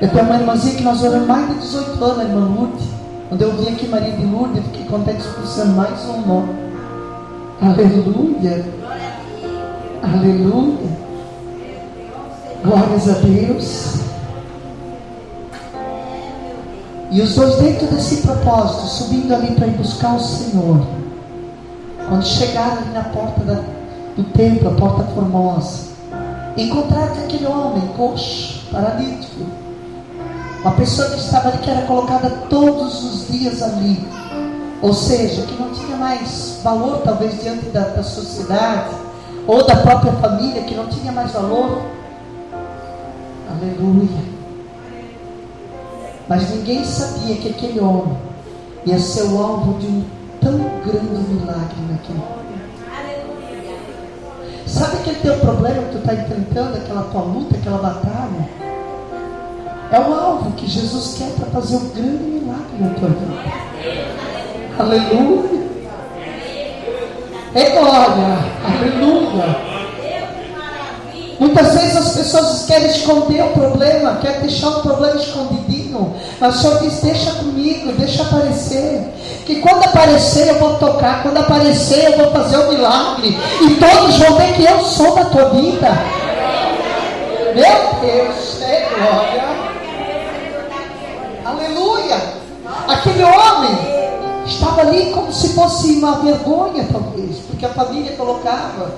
Eu 0.00 0.08
tenho 0.10 0.24
uma 0.24 0.36
irmãzinha 0.36 0.74
que 0.74 0.82
nós 0.82 1.02
oramos 1.02 1.26
mais 1.26 1.48
de 1.48 1.54
18 1.60 2.04
anos, 2.04 2.18
a 2.18 2.24
irmã 2.24 2.54
Lourdes. 2.54 2.84
Quando 3.28 3.42
eu 3.42 3.52
vim 3.52 3.68
aqui, 3.68 3.88
Maria 3.88 4.12
de 4.12 4.26
Lourdes, 4.26 4.56
eu 4.58 4.62
fiquei 4.64 4.84
contente 4.84 5.20
expulsando 5.20 5.72
mais 5.72 6.04
um 6.04 6.20
nome. 6.26 6.54
Aleluia. 7.62 8.64
Aleluia. 10.02 10.92
Glórias 12.62 13.08
a 13.08 13.12
Deus. 13.12 14.01
E 17.12 17.20
os 17.20 17.34
dois 17.34 17.56
dentro 17.56 17.86
desse 17.88 18.22
propósito, 18.22 18.86
subindo 18.86 19.34
ali 19.34 19.54
para 19.54 19.66
ir 19.66 19.72
buscar 19.72 20.16
o 20.16 20.20
Senhor. 20.20 20.80
Quando 22.08 22.26
chegaram 22.26 22.78
ali 22.78 22.90
na 22.94 23.04
porta 23.04 23.44
da, 23.44 23.60
do 24.16 24.24
templo, 24.32 24.70
a 24.70 24.74
porta 24.74 25.02
formosa, 25.12 25.88
encontraram 26.56 27.12
aquele 27.12 27.46
homem 27.46 27.86
coxo, 27.98 28.66
paralítico. 28.72 29.44
Uma 30.62 30.72
pessoa 30.72 31.10
que 31.10 31.18
estava 31.18 31.50
ali, 31.50 31.58
que 31.58 31.68
era 31.68 31.82
colocada 31.82 32.30
todos 32.48 33.04
os 33.04 33.28
dias 33.28 33.62
ali. 33.62 34.02
Ou 34.80 34.94
seja, 34.94 35.42
que 35.42 35.60
não 35.60 35.68
tinha 35.70 35.98
mais 35.98 36.60
valor, 36.64 37.02
talvez, 37.04 37.42
diante 37.42 37.66
da, 37.66 37.88
da 37.88 38.02
sociedade, 38.02 38.94
ou 39.46 39.66
da 39.66 39.76
própria 39.76 40.12
família, 40.14 40.62
que 40.62 40.74
não 40.74 40.86
tinha 40.86 41.12
mais 41.12 41.30
valor. 41.30 41.82
Aleluia. 43.50 44.31
Mas 46.28 46.50
ninguém 46.50 46.84
sabia 46.84 47.36
que 47.36 47.48
aquele 47.48 47.80
homem 47.80 48.16
ia 48.86 48.98
ser 48.98 49.24
o 49.24 49.38
alvo 49.38 49.78
de 49.78 49.86
um 49.86 50.04
tão 50.40 50.58
grande 50.84 51.32
milagre 51.32 51.76
naquele 51.90 52.18
momento. 52.18 52.42
Sabe 54.66 54.96
aquele 54.96 55.16
teu 55.16 55.38
problema 55.38 55.82
que 55.82 55.92
tu 55.92 55.98
está 55.98 56.14
enfrentando, 56.14 56.76
aquela 56.78 57.02
tua 57.02 57.22
luta, 57.22 57.56
aquela 57.56 57.78
batalha? 57.78 58.48
É 59.92 60.00
o 60.00 60.14
alvo 60.14 60.52
que 60.52 60.66
Jesus 60.66 61.18
quer 61.18 61.30
para 61.32 61.60
fazer 61.60 61.76
um 61.76 61.88
grande 61.90 62.24
milagre 62.24 62.78
na 62.80 62.88
tua 62.94 63.08
vida. 63.10 63.62
Aleluia. 64.78 65.62
É 67.54 67.70
glória. 67.78 68.38
Aleluia. 68.64 69.71
Muitas 71.42 71.74
vezes 71.74 71.96
as 71.96 72.12
pessoas 72.14 72.66
querem 72.66 72.86
esconder 72.86 73.42
o 73.42 73.48
problema, 73.48 74.14
querem 74.22 74.42
deixar 74.42 74.68
o 74.68 74.80
problema 74.80 75.16
escondidinho. 75.16 76.14
Mas 76.38 76.54
o 76.54 76.58
Senhor 76.60 76.78
diz: 76.78 77.00
deixa 77.00 77.32
comigo, 77.32 77.90
deixa 77.94 78.22
aparecer. 78.22 79.12
Que 79.44 79.56
quando 79.56 79.82
aparecer 79.82 80.46
eu 80.46 80.60
vou 80.60 80.76
tocar, 80.76 81.24
quando 81.24 81.38
aparecer 81.38 82.12
eu 82.12 82.16
vou 82.16 82.30
fazer 82.30 82.58
o 82.58 82.68
um 82.68 82.68
milagre. 82.68 83.36
E 83.60 83.74
todos 83.74 84.18
vão 84.18 84.36
ver 84.36 84.54
que 84.54 84.64
eu 84.64 84.84
sou 84.84 85.16
da 85.16 85.24
tua 85.24 85.46
vida. 85.46 85.88
Meu 87.56 88.00
Deus, 88.00 88.62
é 88.62 88.88
glória. 88.94 89.42
Aleluia. 91.44 92.22
Aquele 92.86 93.24
homem 93.24 93.78
estava 94.46 94.82
ali 94.82 95.10
como 95.10 95.32
se 95.32 95.54
fosse 95.54 95.90
uma 95.94 96.20
vergonha, 96.20 96.86
talvez, 96.92 97.38
porque 97.48 97.66
a 97.66 97.70
família 97.70 98.12
colocava 98.16 98.92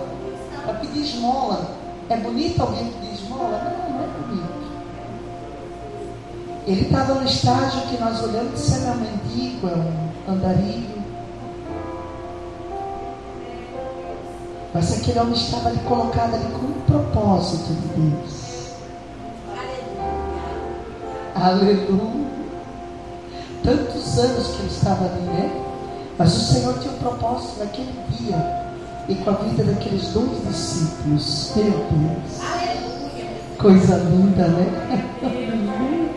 para 0.62 0.74
pedir 0.74 1.04
esmola. 1.04 1.73
É 2.10 2.16
bonito 2.18 2.60
alguém 2.60 2.90
que 2.90 3.06
diz 3.06 3.20
esmola? 3.20 3.48
Não, 3.48 3.94
não 3.94 4.04
é 4.04 4.06
bonito. 4.06 4.64
Ele 6.66 6.82
estava 6.82 7.14
no 7.14 7.24
estágio 7.24 7.80
que 7.88 7.98
nós 7.98 8.22
olhamos 8.22 8.60
se 8.60 8.84
é 8.84 8.90
um 8.90 8.96
mendigo, 8.96 9.68
é 9.68 9.74
um 9.74 10.32
andarilho. 10.32 11.02
Mas 14.74 14.98
aquele 14.98 15.18
homem 15.18 15.34
estava 15.34 15.68
ali 15.68 15.78
colocado 15.80 16.34
ali 16.34 16.52
com 16.52 16.66
um 16.66 16.80
propósito 16.86 17.72
de 17.72 17.88
Deus. 18.00 18.74
Aleluia. 21.34 22.24
Tantos 23.62 24.18
anos 24.18 24.48
que 24.48 24.62
ele 24.62 24.68
estava 24.68 25.04
ali, 25.06 25.22
né? 25.22 25.50
Mas 26.18 26.36
o 26.36 26.40
Senhor 26.52 26.78
tinha 26.80 26.92
um 26.92 26.98
propósito 26.98 27.60
naquele 27.60 27.92
dia 28.10 28.63
e 29.08 29.14
com 29.16 29.30
a 29.30 29.34
vida 29.34 29.64
daqueles 29.64 30.08
dois 30.08 30.46
discípulos. 30.48 31.52
Meu 31.56 31.64
Deus. 31.64 32.40
Coisa 33.58 33.96
linda, 33.96 34.48
né? 34.48 35.04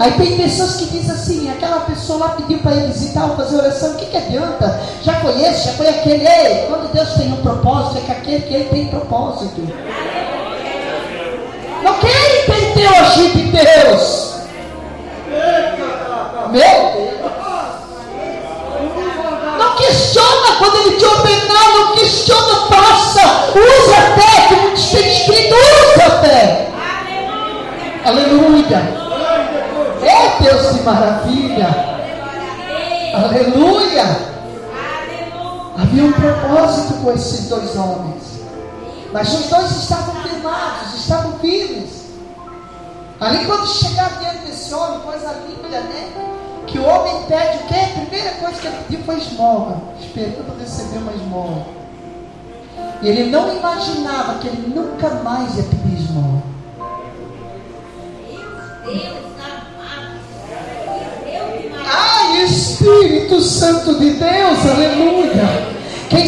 Aí 0.00 0.12
tem 0.12 0.36
pessoas 0.36 0.76
que 0.76 0.86
dizem 0.86 1.12
assim, 1.12 1.50
aquela 1.50 1.80
pessoa 1.80 2.18
lá 2.18 2.28
pediu 2.30 2.58
para 2.58 2.74
eles 2.74 3.00
e 3.02 3.14
tal, 3.14 3.36
fazer 3.36 3.56
oração, 3.56 3.92
o 3.92 3.94
que, 3.94 4.06
que 4.06 4.16
adianta? 4.16 4.80
Já 5.02 5.20
foi 5.20 5.40
esse, 5.40 5.66
já 5.66 5.72
foi 5.74 5.88
aquele. 5.88 6.26
Ei, 6.26 6.66
quando 6.66 6.92
Deus 6.92 7.10
tem 7.14 7.32
um 7.32 7.36
propósito, 7.36 7.98
é 7.98 8.00
que 8.00 8.12
aquele 8.12 8.42
que 8.42 8.54
ele 8.54 8.68
tem 8.70 8.88
propósito. 8.88 9.60
Não 11.82 11.94
querem 12.00 12.44
o 12.86 13.04
agir 13.04 13.30
de 13.32 13.42
Deus. 13.50 14.34
Meu 16.50 16.92
Deus. 16.92 17.14
Não 19.58 19.76
questiona 19.76 20.43
quando 20.58 20.76
ele 20.76 20.96
te 20.96 21.04
ordenar, 21.04 21.72
não 21.72 21.94
questiona, 21.94 22.66
faça. 22.68 23.50
Usa 23.50 23.96
a 23.96 24.20
fé, 24.20 24.48
como 24.48 24.74
está 24.74 25.00
escrito, 25.00 25.54
usa 25.54 26.06
a 26.06 26.20
fé. 26.20 26.70
Aleluia. 28.04 29.04
É 30.02 30.42
Deus 30.42 30.74
de 30.74 30.82
maravilha. 30.82 31.94
Aleluia. 33.14 34.34
Havia 35.80 36.04
um 36.04 36.12
propósito 36.12 36.94
com 37.02 37.12
esses 37.12 37.48
dois 37.48 37.76
homens. 37.76 38.40
Mas 39.12 39.32
os 39.32 39.46
dois 39.46 39.70
estavam 39.70 40.14
firmados, 40.22 40.94
estavam 40.94 41.38
firmes. 41.38 42.04
Ali 43.20 43.44
quando 43.46 43.66
chegaram 43.66 44.18
diante 44.18 44.38
desse 44.46 44.74
homem, 44.74 45.00
coisa 45.00 45.34
linda, 45.46 45.80
né? 45.80 46.33
Que 46.66 46.78
o 46.78 46.84
homem 46.84 47.24
pede 47.26 47.58
o 47.58 47.66
quê? 47.66 47.74
A 47.74 48.00
primeira 48.00 48.30
coisa 48.34 48.60
que 48.60 48.66
ele 48.66 48.76
pediu 48.88 49.04
foi 49.04 49.18
esmola, 49.18 49.82
esperando 50.00 50.58
receber 50.58 50.98
uma 50.98 51.12
esmola. 51.12 51.66
E 53.02 53.08
ele 53.08 53.30
não 53.30 53.56
imaginava 53.56 54.38
que 54.38 54.48
ele 54.48 54.72
nunca 54.74 55.10
mais 55.22 55.56
ia 55.56 55.64
pedir 55.64 55.94
esmola. 55.94 56.42
Ai, 61.86 62.44
Espírito 62.44 63.40
Santo 63.40 63.98
de 63.98 64.10
Deus, 64.10 64.66
aleluia. 64.66 65.74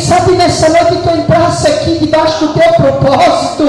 Sabe 0.07 0.37
nessa 0.37 0.69
noite 0.69 1.03
tu 1.03 1.11
entrasse 1.11 1.66
aqui 1.66 1.99
debaixo 1.99 2.47
do 2.47 2.55
teu 2.55 2.73
propósito 2.75 3.64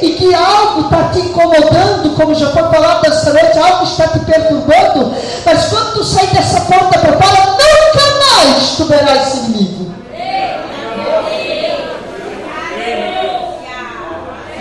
e 0.00 0.12
que 0.12 0.32
algo 0.32 0.82
está 0.82 1.08
te 1.08 1.18
incomodando, 1.18 2.14
como 2.14 2.32
já 2.32 2.52
foi 2.52 2.62
falado 2.62 3.02
nessa 3.02 3.32
noite, 3.32 3.58
algo 3.58 3.82
está 3.82 4.06
te 4.06 4.20
perturbando, 4.20 5.12
mas 5.44 5.64
quando 5.64 5.94
tu 5.94 6.04
sair 6.04 6.28
dessa 6.28 6.60
porta 6.60 6.96
para 6.96 7.12
fora, 7.14 7.50
nunca 7.50 8.44
mais 8.44 8.76
tu 8.76 8.84
verás 8.84 9.26
esse 9.26 9.38
inimigo. 9.38 9.92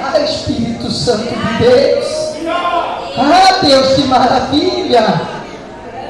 Ah, 0.04 0.20
Espírito 0.22 0.90
Santo 0.90 1.26
de 1.26 1.58
Deus. 1.60 2.08
Ah, 3.20 3.60
Deus, 3.62 3.94
que 3.94 4.02
maravilha. 4.06 5.22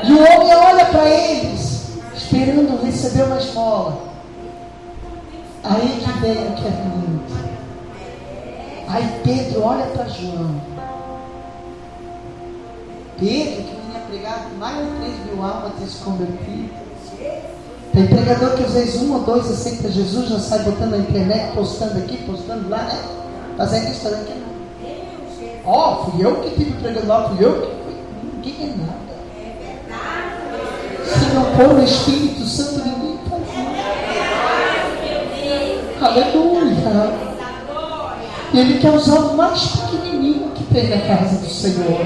E 0.01 0.13
o 0.13 0.17
homem 0.17 0.55
olha 0.55 0.86
para 0.86 1.10
eles, 1.10 1.82
esperando 2.15 2.82
receber 2.86 3.23
uma 3.23 3.38
esmola. 3.38 4.09
Aí 5.63 6.02
que 6.04 6.19
vem 6.19 6.48
o 6.48 6.56
que 6.56 6.65
é 6.65 6.69
lindo. 6.69 7.22
Aí 8.88 9.22
Pedro 9.24 9.63
olha 9.63 9.86
para 9.88 10.08
João. 10.08 10.56
Pedro, 13.19 13.63
que 13.63 13.76
tinha 13.86 14.00
pregado 14.10 14.56
mais 14.58 14.78
de 14.78 14.91
3 14.95 15.26
mil 15.26 15.43
almas 15.43 15.74
ter 15.80 15.88
se 15.88 15.98
convertido. 16.04 16.69
Tem 17.93 18.08
pregador 18.08 18.56
que 18.56 18.63
às 18.63 18.74
vezes 18.74 19.02
um 19.02 19.13
ou 19.13 19.19
dois 19.22 19.50
aceita 19.52 19.91
Jesus, 19.91 20.30
já 20.30 20.39
sai 20.39 20.60
botando 20.60 20.91
na 20.91 20.98
internet, 21.00 21.54
postando 21.54 21.98
aqui, 21.98 22.17
postando 22.17 22.69
lá, 22.69 22.84
né? 22.84 22.98
Fazendo 23.58 23.91
isso, 23.91 24.02
fazendo 24.02 24.22
aquilo. 24.22 24.50
Ó, 25.65 25.91
oh, 25.91 26.12
fui 26.12 26.26
eu 26.26 26.36
que 26.38 26.52
tive 26.52 26.72
pregando 26.82 27.08
lá, 27.08 27.30
fui 27.30 27.45
eu 27.45 27.62
que 27.62 27.67
fui. 27.84 27.95
Ninguém 28.34 28.56
é 28.63 28.76
nada. 28.78 29.00
Se 31.04 31.34
não 31.34 31.45
for 31.56 31.80
o 31.80 31.84
Espírito 31.84 32.45
Santo, 32.45 32.79
Aleluia. 36.10 37.13
Ele 38.52 38.80
quer 38.80 38.91
usar 38.91 39.19
o 39.19 39.38
mais 39.38 39.62
pequenininho 39.67 40.50
que 40.56 40.63
tem 40.74 40.89
na 40.89 40.98
casa 41.02 41.38
do 41.38 41.48
Senhor. 41.48 42.02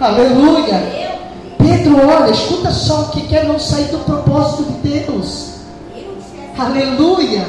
Aleluia. 0.00 1.02
Pedro, 1.58 2.08
olha, 2.08 2.30
escuta 2.30 2.70
só 2.70 3.04
que 3.12 3.26
quer 3.26 3.44
não 3.44 3.58
sair 3.58 3.88
do 3.88 3.98
propósito 3.98 4.64
de 4.64 4.88
Deus. 4.88 5.50
Aleluia. 6.58 7.46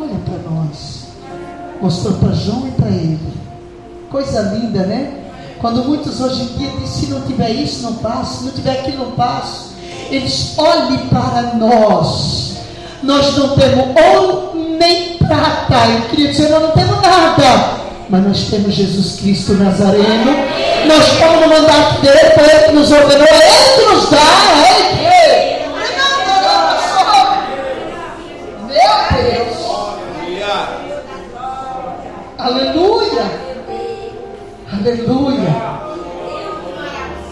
Olha 0.00 0.16
para 0.24 0.50
nós. 0.50 1.02
Mostrou 1.80 2.14
para 2.14 2.32
João 2.32 2.66
e 2.68 2.70
para 2.70 2.88
ele. 2.88 3.20
Coisa 4.10 4.40
linda, 4.40 4.84
né? 4.84 5.18
Quando 5.60 5.84
muitos 5.84 6.18
hoje 6.18 6.44
em 6.44 6.58
dia 6.58 6.70
dizem: 6.70 6.86
se 6.86 7.06
não 7.08 7.20
tiver 7.22 7.50
isso, 7.50 7.82
não 7.82 7.94
passo, 7.96 8.38
se 8.38 8.44
não 8.44 8.52
tiver 8.52 8.72
aquilo, 8.72 9.04
não 9.04 9.12
passo. 9.12 9.74
eles 10.10 10.54
olhem 10.56 11.06
para 11.08 11.54
nós. 11.56 12.56
Nós 13.02 13.36
não 13.36 13.54
temos 13.56 13.86
ouro 14.00 14.51
nem 14.82 15.16
prata. 15.18 15.86
Eu 15.94 16.02
queria 16.08 16.28
dizer, 16.32 16.48
nós 16.50 16.62
não 16.62 16.70
temos 16.72 17.00
nada. 17.00 17.82
Mas 18.08 18.24
nós 18.24 18.50
temos 18.50 18.74
Jesus 18.74 19.20
Cristo 19.20 19.54
Nazareno. 19.54 20.32
Nós 20.86 21.12
estamos 21.12 21.40
no 21.40 21.48
mandato 21.48 22.00
dele, 22.02 22.18
foi 22.34 22.44
ele 22.44 22.64
que 22.64 22.72
nos 22.72 22.90
ordenou, 22.90 23.26
é 23.26 23.36
ele 23.36 23.70
que 23.76 23.94
nos 23.94 24.10
dá, 24.10 24.18
é 24.18 24.70
ele 24.70 24.88
que. 24.98 25.12
Meu 28.68 28.92
Deus. 29.22 29.58
Aleluia. 32.38 33.24
Aleluia. 34.72 35.52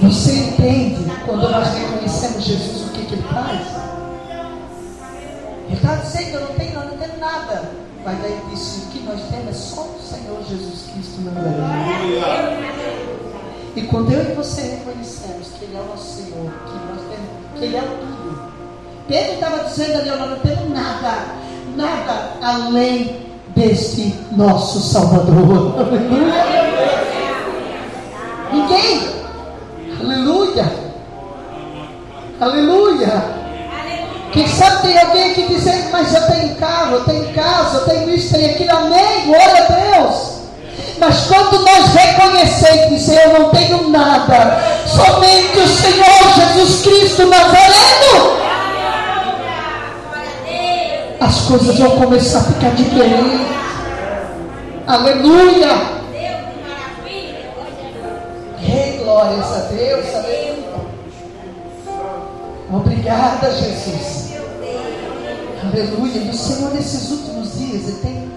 Você 0.01 0.33
entende 0.33 1.13
quando 1.27 1.51
nós 1.51 1.69
reconhecemos 1.75 2.45
Jesus 2.45 2.83
o 2.87 2.91
que, 2.93 3.05
que 3.05 3.15
ele 3.15 3.25
faz? 3.31 3.70
Está 5.73 5.95
dizendo, 5.97 6.35
eu 6.35 6.41
não 6.41 6.55
tenho, 6.55 6.75
eu 6.75 6.85
não 6.87 6.97
tenho 6.99 7.19
nada. 7.19 7.71
Mas 8.05 8.25
ele 8.25 8.41
disse, 8.51 8.81
o 8.81 8.87
que 8.87 9.01
nós 9.01 9.21
temos 9.31 9.49
é 9.49 9.53
só 9.53 9.83
o 9.83 10.01
Senhor 10.03 10.43
Jesus 10.49 10.91
Cristo 10.93 11.21
na 11.21 11.33
E 13.77 13.83
quando 13.83 14.13
eu 14.13 14.23
e 14.31 14.35
você 14.35 14.63
reconhecemos 14.63 15.49
que 15.59 15.65
Ele 15.65 15.77
é 15.77 15.81
o 15.81 15.85
nosso 15.85 16.17
Senhor, 16.17 16.51
que, 16.67 16.73
nós 16.73 17.01
temos, 17.11 17.29
que 17.59 17.65
Ele 17.65 17.77
é 17.77 17.83
o 17.83 17.85
tudo. 17.85 18.51
Pedro 19.07 19.33
estava 19.35 19.65
dizendo 19.65 19.99
ali, 19.99 20.09
nós 20.11 20.31
não 20.31 20.39
temos 20.39 20.71
nada, 20.71 21.27
nada 21.77 22.33
além 22.43 23.27
deste 23.55 24.15
nosso 24.33 24.81
Salvador. 24.81 25.75
Ninguém. 28.53 29.11
Aleluia. 30.01 30.73
Aleluia. 32.41 33.40
Quem 34.33 34.47
sabe 34.47 34.83
tem 34.83 34.99
alguém 34.99 35.33
aqui 35.33 35.43
dizendo, 35.49 35.91
mas 35.91 36.15
eu 36.15 36.27
tenho 36.29 36.55
carro, 36.55 36.95
eu 36.97 37.05
tenho 37.05 37.35
casa, 37.35 37.79
eu 37.79 37.85
tenho 37.87 38.11
isso, 38.11 38.33
tenho 38.33 38.51
aquilo, 38.53 38.77
amém, 38.77 39.27
glória 39.27 39.65
a 39.65 39.97
Deus. 39.97 40.41
Mas 41.01 41.27
quando 41.27 41.65
nós 41.65 41.95
reconhecemos 41.95 43.09
e 43.09 43.15
eu 43.15 43.41
não 43.41 43.51
tenho 43.51 43.89
nada, 43.89 44.61
somente 44.87 45.59
o 45.59 45.67
Senhor 45.67 46.35
Jesus 46.37 46.83
Cristo 46.83 47.27
Nazareno, 47.27 48.41
as 51.21 51.41
coisas 51.41 51.79
vão 51.79 51.91
começar 51.99 52.39
a 52.39 52.43
ficar 52.43 52.71
diferentes. 52.71 53.47
Aleluia. 54.87 56.01
Rei, 58.59 59.01
glórias 59.03 59.47
a 59.47 59.61
Deus, 59.73 60.07
aleluia. 60.15 60.41
Obrigada, 62.73 63.51
Jesus. 63.51 64.20
Aleluia. 65.63 66.23
E 66.23 66.31
o 66.31 66.35
Senhor, 66.35 66.73
nesses 66.73 67.11
últimos 67.11 67.59
dias, 67.59 67.89
Ele 67.89 67.99
tem 68.01 68.31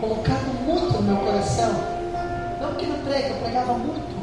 colocado 0.00 0.46
muito 0.64 0.94
no 0.94 1.02
meu 1.02 1.16
coração. 1.16 1.72
Não 2.60 2.74
que 2.74 2.86
não 2.86 2.98
prega, 3.00 3.28
eu 3.28 3.36
pregava 3.36 3.74
muito 3.74 4.20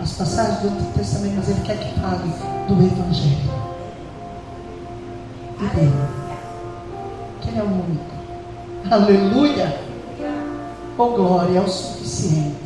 as 0.00 0.12
passagens 0.12 0.60
do 0.60 0.68
Antigo 0.68 0.92
Testamento, 0.96 1.34
mas 1.36 1.48
Ele 1.48 1.60
quer 1.62 1.78
que 1.78 2.00
fale 2.00 2.32
do 2.68 2.74
Evangelho. 2.74 3.52
E. 5.60 5.68
Que 7.40 7.48
Ele 7.48 7.58
é 7.58 7.62
o 7.62 7.66
único. 7.66 8.12
Aleluia. 8.90 9.80
Oh, 10.98 11.08
glória, 11.08 11.58
é 11.58 11.60
o 11.60 11.68
suficiente. 11.68 12.56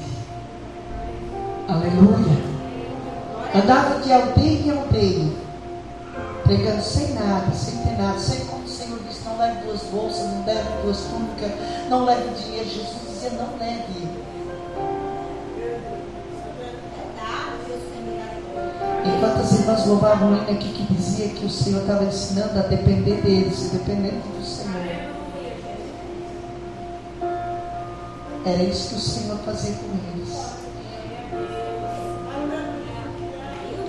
Aleluia. 1.68 2.56
Andava 3.54 4.00
de 4.00 4.12
aldeia 4.12 4.60
em 4.60 4.70
aldeia 4.70 5.46
pregando 6.46 6.82
sem 6.82 7.12
nada, 7.14 7.52
sem 7.52 7.76
ter 7.78 7.98
nada, 8.00 8.18
sem 8.18 8.45
bolsas, 9.84 10.24
não 10.32 10.44
leve 10.44 10.82
duas 10.82 10.98
túnicas, 10.98 11.52
não 11.88 12.04
leve 12.04 12.42
dinheiro. 12.42 12.68
Jesus 12.68 12.96
dizia, 13.08 13.30
não 13.30 13.58
leve. 13.58 14.08
Enquanto 19.04 19.40
as 19.40 19.52
irmãs 19.52 19.86
louvavam 19.86 20.34
ainda 20.34 20.52
aqui 20.52 20.68
que 20.68 20.94
dizia 20.94 21.28
que 21.28 21.44
o 21.44 21.50
Senhor 21.50 21.82
estava 21.82 22.04
ensinando 22.04 22.58
a 22.58 22.62
depender 22.62 23.20
deles, 23.22 23.70
dependendo 23.72 24.20
do 24.36 24.44
Senhor. 24.44 24.76
Era 28.44 28.62
isso 28.62 28.88
que 28.90 28.94
o 28.94 28.98
Senhor 28.98 29.38
fazia 29.38 29.74
com 29.74 30.18
eles. 30.18 30.56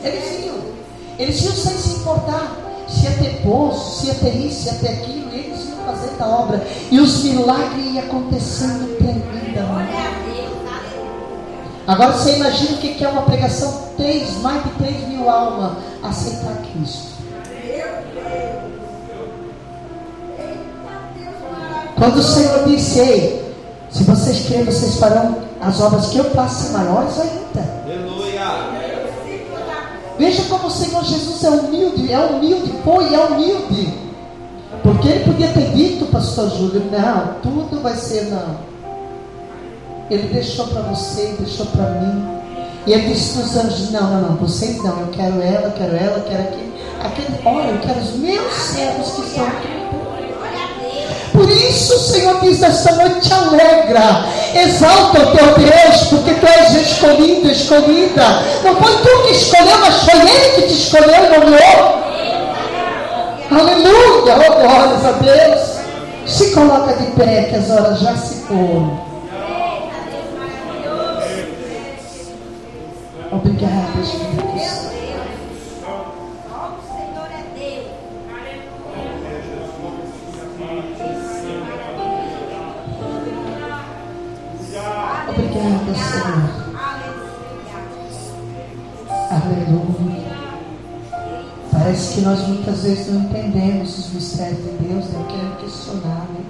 Eles 0.03 0.45
iam 0.45 0.57
eles 1.19 1.41
iam 1.43 1.53
sem 1.53 1.77
se 1.77 1.99
importar 1.99 2.67
se 2.87 3.03
ia 3.03 3.11
ter 3.11 3.41
poço, 3.41 3.99
se 3.99 4.07
ia 4.07 4.15
ter 4.15 4.35
isso, 4.35 4.63
se 4.63 4.67
ia 4.67 4.79
ter 4.79 4.89
aquilo, 4.89 5.26
fazendo 5.87 6.21
a 6.21 6.27
obra. 6.27 6.67
E 6.91 6.99
os 6.99 7.23
milagres 7.23 7.85
iam 7.93 8.03
acontecendo 8.03 8.97
tremendamente. 8.97 10.07
Agora 11.87 12.11
você 12.11 12.35
imagina 12.35 12.73
o 12.73 12.77
que 12.79 13.03
é 13.03 13.07
uma 13.07 13.21
pregação, 13.21 13.91
três, 13.95 14.37
mais 14.41 14.61
de 14.63 14.69
3 14.71 15.07
mil 15.07 15.29
almas 15.29 15.77
aceitar 16.03 16.57
Cristo. 16.73 17.15
Quando 21.95 22.17
o 22.17 22.23
Senhor 22.23 22.65
disse, 22.65 22.99
Ei, 22.99 23.55
se 23.89 24.03
vocês 24.03 24.45
crerem, 24.45 24.65
vocês 24.65 24.97
farão 24.97 25.37
as 25.61 25.79
obras 25.79 26.07
que 26.07 26.17
eu 26.17 26.25
faço 26.25 26.73
maiores 26.73 27.17
ainda. 27.19 27.77
Veja 30.19 30.43
como 30.49 30.67
o 30.67 30.71
Senhor 30.71 31.03
Jesus 31.05 31.43
é 31.43 31.49
humilde, 31.49 32.11
é 32.11 32.19
humilde, 32.19 32.73
foi, 32.83 33.13
é 33.13 33.19
humilde. 33.19 34.06
Porque 34.97 35.09
ele 35.09 35.25
podia 35.25 35.47
ter 35.49 35.71
dito, 35.73 36.07
pastor 36.07 36.49
Júlio, 36.49 36.83
não, 36.91 37.35
tudo 37.43 37.81
vai 37.83 37.95
ser 37.95 38.23
não. 38.31 38.57
Ele 40.09 40.27
deixou 40.33 40.65
para 40.67 40.81
você, 40.81 41.35
deixou 41.39 41.67
para 41.67 41.85
mim. 41.91 42.25
E 42.87 42.93
ele 42.93 43.13
disse 43.13 43.33
para 43.33 43.43
os 43.43 43.55
anjos, 43.57 43.91
não, 43.91 44.09
não, 44.09 44.21
não, 44.29 44.35
vocês 44.37 44.77
não, 44.77 45.01
eu 45.01 45.07
quero 45.11 45.39
ela, 45.39 45.69
quero 45.77 45.95
ela, 45.95 46.25
quero 46.27 46.41
aquele. 46.41 46.73
aquele 47.03 47.39
olha, 47.45 47.71
eu 47.73 47.79
quero 47.79 47.99
os 47.99 48.15
meus 48.15 48.53
servos 48.53 49.11
que 49.11 49.21
estão 49.21 49.45
aqui 49.45 49.77
por 51.37 51.51
isso 51.51 51.93
o 51.93 51.99
Senhor 51.99 52.41
diz 52.41 52.63
esta 52.63 52.93
noite: 52.93 53.29
te 53.29 53.33
alegra, 53.33 54.25
exalta 54.55 55.19
o 55.19 55.37
teu 55.37 55.53
Deus, 55.53 56.03
porque 56.09 56.33
tu 56.33 56.47
és 56.47 56.73
escolhido, 56.73 57.51
escolhida. 57.51 58.23
Não 58.63 58.75
foi 58.75 58.97
tu 58.97 59.23
que 59.27 59.33
escolheu, 59.33 59.77
mas 59.79 59.95
foi 60.03 60.19
Ele 60.19 60.49
que 60.55 60.61
te 60.63 60.73
escolheu 60.73 61.25
e 61.25 61.37
nomeou. 61.37 62.06
Aleluia, 63.49 64.35
oh 64.35 64.53
glórias 64.61 65.05
a 65.05 65.11
Deus. 65.13 65.77
Se 66.25 66.51
coloca 66.51 66.93
de 66.93 67.07
pé, 67.11 67.43
que 67.43 67.55
as 67.55 67.69
horas 67.69 67.99
já 68.01 68.15
se 68.17 68.45
foram. 68.45 68.99
Obrigada, 73.31 74.03
Jesus. 74.03 74.96
Parece 91.87 92.15
que 92.15 92.21
nós 92.21 92.45
muitas 92.49 92.83
vezes 92.83 93.07
não 93.13 93.21
entendemos 93.21 93.97
os 93.97 94.09
mistérios 94.11 94.57
de 94.57 94.71
Deus, 94.71 95.05
não 95.13 95.23
queremos 95.23 95.61
questionar, 95.61 96.27
né? 96.33 96.43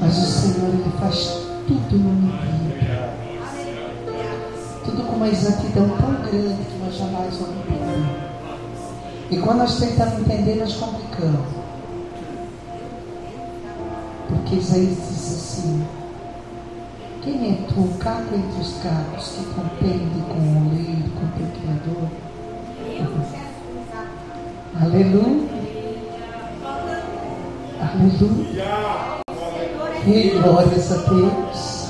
Mas 0.00 0.16
o 0.16 0.22
Senhor, 0.22 0.70
Ele 0.70 0.92
faz 0.98 1.26
tudo 1.68 1.98
no 1.98 2.14
medida. 2.14 3.12
Tudo 4.82 5.02
com 5.02 5.16
uma 5.16 5.28
exatidão 5.28 5.90
tão 5.90 6.14
grande 6.22 6.64
que 6.64 6.78
nós 6.82 6.94
jamais 6.94 7.34
vamos 7.34 7.56
entender. 7.66 8.30
E 9.30 9.36
quando 9.40 9.58
nós 9.58 9.78
tentamos 9.78 10.18
entender, 10.20 10.54
nós 10.54 10.74
complicamos. 10.76 11.48
Porque 14.26 14.56
Isaías 14.56 14.96
diz 15.10 15.34
assim: 15.34 15.86
quem 17.22 17.50
é 17.50 17.56
tu, 17.68 17.98
caco 17.98 18.34
entre 18.34 18.58
os 18.58 18.72
cacos, 18.82 19.32
que 19.36 19.44
contende 19.54 20.18
com 20.28 20.38
o 20.38 20.70
oleiro, 20.70 21.10
com 21.10 21.26
o 21.26 21.32
teu 21.36 21.46
Criador? 21.60 22.35
Aleluia. 24.78 25.48
Aleluia. 27.80 28.64
E 30.06 30.38
glórias 30.38 30.92
a 30.92 30.96
Deus. 30.96 31.86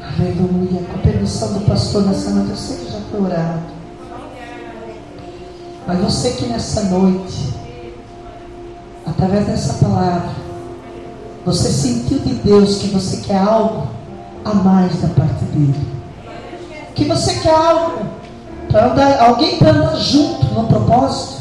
Aleluia. 0.00 0.82
Com 0.82 0.94
a 0.94 1.02
permissão 1.02 1.54
do 1.54 1.60
pastor 1.66 2.06
nessa 2.06 2.30
noite, 2.30 2.50
eu 2.50 2.56
sei 2.56 2.76
que 2.76 2.92
já 2.92 3.00
foi 3.10 3.20
orado. 3.20 3.62
Mas 5.88 5.98
você 6.00 6.30
que 6.30 6.46
nessa 6.46 6.84
noite, 6.84 7.52
através 9.04 9.46
dessa 9.46 9.84
palavra, 9.84 10.30
você 11.44 11.68
sentiu 11.68 12.20
de 12.20 12.34
Deus 12.34 12.78
que 12.78 12.88
você 12.88 13.18
quer 13.18 13.38
algo 13.38 13.88
a 14.44 14.54
mais 14.54 15.00
da 15.02 15.08
parte 15.08 15.44
dele. 15.46 15.86
Que 16.94 17.04
você 17.04 17.34
quer 17.40 17.54
algo 17.54 18.06
para 18.70 19.24
alguém 19.26 19.58
para 19.58 19.70
andar 19.70 19.96
junto 19.96 20.46
no 20.54 20.68
propósito. 20.68 21.35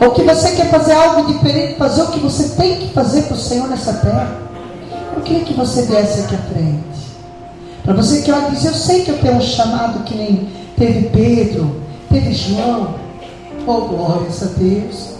Ou 0.00 0.10
que 0.10 0.22
você 0.22 0.52
quer 0.52 0.70
fazer 0.70 0.92
algo 0.92 1.32
diferente, 1.32 1.76
fazer 1.76 2.02
o 2.02 2.08
que 2.08 2.20
você 2.20 2.50
tem 2.50 2.76
que 2.76 2.92
fazer 2.92 3.22
para 3.22 3.36
o 3.36 3.38
Senhor 3.38 3.68
nessa 3.68 3.94
terra. 3.94 4.36
Eu 5.14 5.22
queria 5.22 5.44
que 5.44 5.54
você 5.54 5.82
viesse 5.82 6.20
aqui 6.20 6.34
à 6.34 6.38
frente. 6.38 6.92
Para 7.84 7.94
você 7.94 8.22
que 8.22 8.30
olha 8.30 8.48
e 8.48 8.50
diz, 8.52 8.64
eu 8.64 8.74
sei 8.74 9.04
que 9.04 9.10
eu 9.10 9.18
tenho 9.18 9.36
um 9.36 9.40
chamado 9.40 10.04
que 10.04 10.14
nem 10.14 10.48
teve 10.76 11.08
Pedro, 11.08 11.82
teve 12.10 12.32
João. 12.32 12.94
Oh, 13.66 13.80
glórias 13.82 14.42
a 14.42 14.46
Deus. 14.56 15.12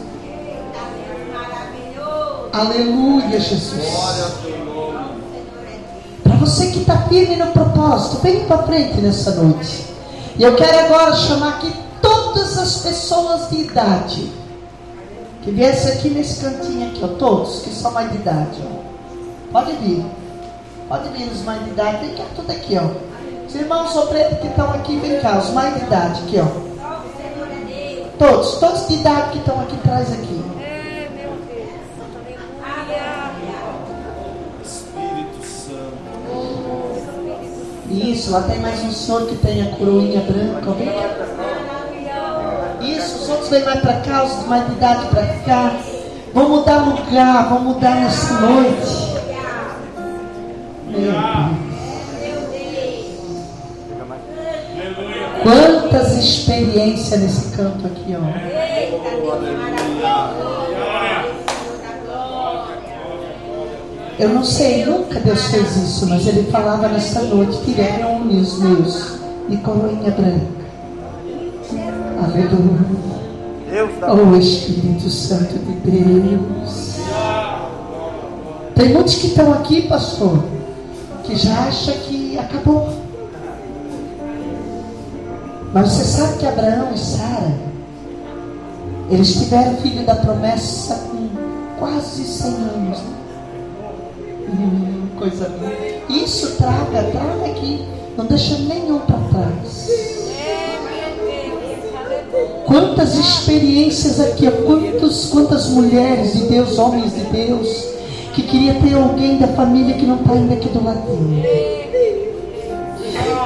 Aleluia, 2.52 3.40
Jesus. 3.40 3.86
Para 6.22 6.36
você 6.36 6.66
que 6.66 6.80
está 6.80 6.98
firme 7.08 7.36
no 7.36 7.46
propósito, 7.48 8.20
vem 8.22 8.44
para 8.44 8.62
frente 8.64 9.00
nessa 9.00 9.32
noite. 9.32 9.86
E 10.36 10.42
eu 10.42 10.54
quero 10.54 10.86
agora 10.86 11.14
chamar 11.14 11.50
aqui 11.50 11.72
todas 12.00 12.58
as 12.58 12.78
pessoas 12.78 13.48
de 13.50 13.62
idade. 13.62 14.41
Que 15.42 15.50
viessem 15.50 15.92
aqui 15.94 16.08
nesse 16.10 16.40
cantinho 16.40 16.88
aqui, 16.88 17.00
ó, 17.02 17.08
todos 17.08 17.62
que 17.62 17.70
são 17.70 17.90
mais 17.90 18.10
de 18.12 18.16
idade. 18.18 18.62
Ó. 18.64 19.52
Pode 19.52 19.72
vir. 19.72 20.04
Pode 20.88 21.08
vir 21.08 21.28
os 21.32 21.42
mais 21.42 21.64
de 21.64 21.70
idade. 21.70 22.06
Vem 22.06 22.14
cá, 22.14 22.24
tudo 22.36 22.52
aqui, 22.52 22.78
ó. 22.78 23.12
Os 23.46 23.54
irmãos 23.54 23.96
obreiros 23.96 24.38
que 24.38 24.46
estão 24.46 24.70
aqui, 24.70 24.96
vem 24.98 25.20
cá, 25.20 25.38
os 25.38 25.50
mais 25.50 25.74
de 25.74 25.80
idade 25.80 26.22
aqui, 26.22 26.38
ó. 26.38 26.72
Todos, 28.18 28.54
todos 28.58 28.86
de 28.86 28.94
idade 28.94 29.32
que 29.32 29.38
estão 29.38 29.60
aqui 29.60 29.74
atrás 29.74 30.12
aqui. 30.12 30.42
Isso, 37.90 38.30
lá 38.30 38.42
tem 38.42 38.60
mais 38.60 38.82
um 38.84 38.92
senhor 38.92 39.26
que 39.26 39.36
tem 39.36 39.60
a 39.62 39.76
coroinha 39.76 40.20
branca. 40.20 40.70
Vem 40.72 40.86
cá. 40.86 41.51
Vêm 43.52 43.64
mais 43.64 43.80
para 43.80 44.00
cá, 44.00 44.24
os 44.24 44.46
mais 44.46 44.66
de 44.66 44.72
idade 44.72 45.06
para 45.08 45.26
cá. 45.44 45.76
Vamos 46.32 46.60
mudar 46.60 46.78
lugar, 46.86 47.50
vamos 47.50 47.74
mudar 47.74 47.96
nessa 47.96 48.40
noite. 48.40 49.12
Meu 50.88 51.00
Deus. 51.02 51.14
Quantas 55.42 56.16
experiências 56.16 57.20
nesse 57.20 57.54
canto 57.54 57.86
aqui, 57.88 58.16
ó. 58.16 58.22
Eu 64.18 64.28
não 64.30 64.44
sei, 64.44 64.86
nunca 64.86 65.20
Deus 65.20 65.44
fez 65.48 65.76
isso, 65.76 66.06
mas 66.08 66.26
Ele 66.26 66.50
falava 66.50 66.88
nesta 66.88 67.20
noite: 67.20 67.62
tiveram 67.66 68.16
os 68.16 68.58
meus 68.60 69.18
de 69.50 69.58
coroinha 69.58 70.10
branca. 70.10 70.62
Aleluia. 72.24 73.11
Oh 73.74 74.36
Espírito 74.36 75.08
Santo 75.08 75.58
de 75.58 75.90
Deus. 75.90 76.96
Tem 78.74 78.90
muitos 78.92 79.14
que 79.14 79.28
estão 79.28 79.50
aqui, 79.54 79.88
pastor, 79.88 80.44
que 81.24 81.34
já 81.36 81.68
acham 81.68 81.94
que 82.00 82.38
acabou. 82.38 82.90
Mas 85.72 85.88
você 85.88 86.04
sabe 86.04 86.38
que 86.38 86.46
Abraão 86.46 86.92
e 86.94 86.98
Sara, 86.98 87.54
eles 89.10 89.32
tiveram 89.32 89.78
filho 89.78 90.04
da 90.04 90.16
promessa 90.16 90.94
com 91.10 91.30
quase 91.78 92.24
100 92.24 92.50
anos. 92.50 92.98
Né? 92.98 93.14
Hum, 94.50 95.08
coisa 95.18 95.48
linda. 95.48 96.12
Isso 96.22 96.56
traga, 96.56 97.04
traga 97.10 97.46
aqui. 97.46 97.88
Não 98.18 98.26
deixa 98.26 98.58
nenhum 98.58 98.98
para 98.98 99.16
trás. 99.30 100.11
Quantas 102.66 103.14
experiências 103.16 104.20
aqui, 104.20 104.50
quantos, 104.64 105.26
quantas 105.30 105.68
mulheres 105.68 106.32
de 106.32 106.44
Deus, 106.44 106.78
homens 106.78 107.14
de 107.14 107.22
Deus, 107.24 107.68
que 108.34 108.42
queria 108.42 108.74
ter 108.74 108.94
alguém 108.94 109.38
da 109.38 109.48
família 109.48 109.94
que 109.94 110.06
não 110.06 110.16
está 110.16 110.32
ainda 110.32 110.54
aqui 110.54 110.68
do 110.68 110.84
ladinho. 110.84 111.44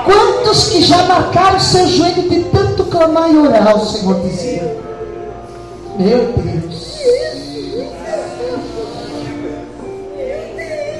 Quantos 0.05 0.69
que 0.69 0.83
já 0.83 1.03
marcaram 1.05 1.59
seu 1.59 1.87
joelho 1.89 2.29
de 2.29 2.45
tanto 2.45 2.85
clamar 2.85 3.33
e 3.33 3.39
orar, 3.39 3.77
o 3.77 3.87
Senhor 3.87 4.21
dizia. 4.21 4.77
Meu 5.99 6.33
Deus. 6.37 6.97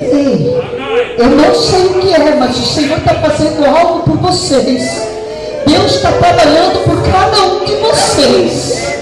Ei, 0.01 0.57
eu 1.19 1.31
não 1.31 1.55
sei 1.55 1.87
o 1.87 2.01
que 2.01 2.13
é, 2.13 2.35
mas 2.37 2.59
o 2.59 2.75
Senhor 2.75 2.99
está 2.99 3.15
fazendo 3.15 3.65
algo 3.65 4.01
por 4.01 4.17
vocês. 4.19 5.16
Deus 5.77 5.97
está 5.97 6.11
trabalhando 6.13 6.85
por 6.85 7.03
cada 7.13 7.43
um 7.45 7.65
de 7.65 7.75
vocês. 7.77 8.97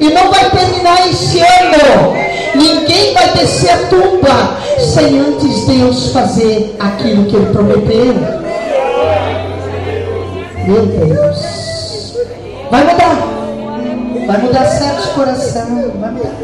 E 0.00 0.10
não 0.10 0.30
vai 0.30 0.50
terminar 0.50 1.08
esse 1.08 1.38
ano. 1.38 2.14
Ninguém 2.54 3.14
vai 3.14 3.32
descer 3.32 3.70
a 3.70 3.78
tumba 3.86 4.58
sem 4.80 5.20
antes 5.20 5.66
Deus 5.66 6.08
fazer 6.12 6.74
aquilo 6.80 7.26
que 7.26 7.36
Ele 7.36 7.46
prometeu. 7.46 8.14
Meu 10.66 10.86
Deus. 10.86 12.16
Vai 12.70 12.84
mudar. 12.84 14.26
Vai 14.26 14.38
mudar 14.38 14.66
certos 14.66 15.06
coração. 15.06 15.92
Vai 16.00 16.10
mudar. 16.10 16.34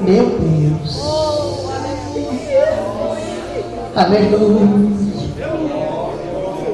Meu 0.00 0.24
Deus. 0.40 1.02
Aleluia. 3.94 4.91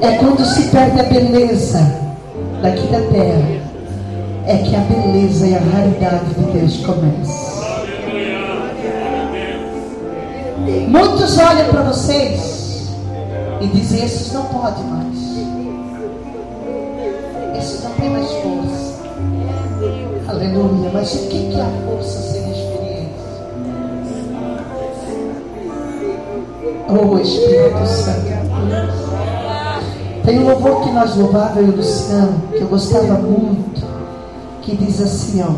É 0.00 0.16
quando 0.18 0.44
se 0.44 0.68
perde 0.68 1.00
a 1.00 1.02
beleza 1.04 1.80
daqui 2.62 2.86
da 2.86 3.00
terra. 3.00 3.68
É 4.46 4.56
que 4.58 4.76
a 4.76 4.80
beleza 4.80 5.46
e 5.46 5.54
a 5.54 5.58
raridade 5.58 6.34
de 6.34 6.52
Deus 6.52 6.76
começa. 6.78 7.48
Muitos 10.88 11.38
olham 11.38 11.68
para 11.70 11.82
vocês 11.82 12.90
e 13.60 13.66
dizem: 13.66 14.04
esses 14.04 14.32
não 14.32 14.44
podem 14.44 14.84
mais. 14.84 15.18
Esses 17.58 17.82
não 17.82 17.90
têm 17.92 18.10
mais 18.10 18.30
força. 18.30 18.98
Aleluia. 20.28 20.90
Mas 20.92 21.14
o 21.14 21.26
que 21.28 21.54
é 21.54 21.60
a 21.60 21.70
força 21.86 22.20
sem 22.20 22.42
experiência? 22.50 23.08
Oh 26.88 27.18
Espírito 27.18 27.86
Santo. 27.86 29.07
Tem 30.28 30.38
um 30.40 30.46
louvor 30.46 30.82
que 30.82 30.90
nós 30.90 31.16
louvava, 31.16 31.58
eu 31.58 31.68
e 31.68 31.70
Luciano, 31.70 32.42
que 32.50 32.60
eu 32.60 32.68
gostava 32.68 33.14
muito, 33.14 33.82
que 34.60 34.76
diz 34.76 35.00
assim, 35.00 35.42
ó. 35.42 35.52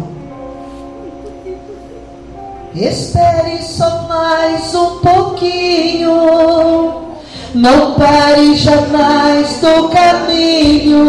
Espere 2.72 3.60
só 3.64 4.06
mais 4.08 4.72
um 4.72 5.00
pouquinho, 5.00 6.12
não 7.52 7.94
pare 7.94 8.54
jamais 8.54 9.58
do 9.60 9.88
caminho, 9.88 11.04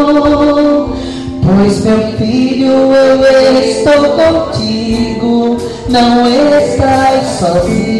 pois 1.45 1.86
meu 1.86 2.17
filho 2.17 2.91
eu 2.91 3.62
estou 3.62 4.10
contigo, 4.17 5.58
não 5.88 6.28
estás 6.28 7.28
sozinho. 7.38 7.90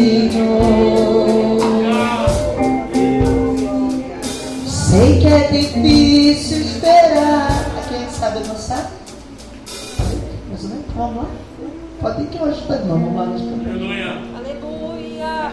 Lá. 12.68 12.76
Aleluia. 12.76 14.22
Aleluia. 14.36 15.52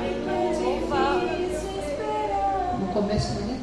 No 2.80 2.88
começo, 2.94 3.34
né? 3.42 3.58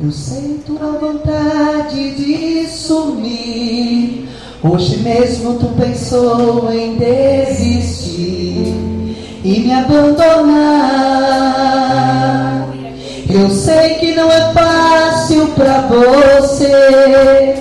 Eu 0.00 0.12
sinto 0.12 0.78
a 0.80 0.98
vontade 0.98 2.14
de 2.14 2.66
sumir. 2.68 4.28
Hoje 4.62 4.98
mesmo 4.98 5.58
tu 5.58 5.66
pensou 5.76 6.72
em 6.72 6.96
desistir 6.96 8.72
e 9.44 9.60
me 9.60 9.72
abandonar. 9.72 11.02
Eu 13.28 13.50
sei 13.50 13.94
que 13.94 14.14
não 14.14 14.30
é 14.30 14.52
fácil 14.52 15.48
para 15.48 15.80
você 15.88 17.54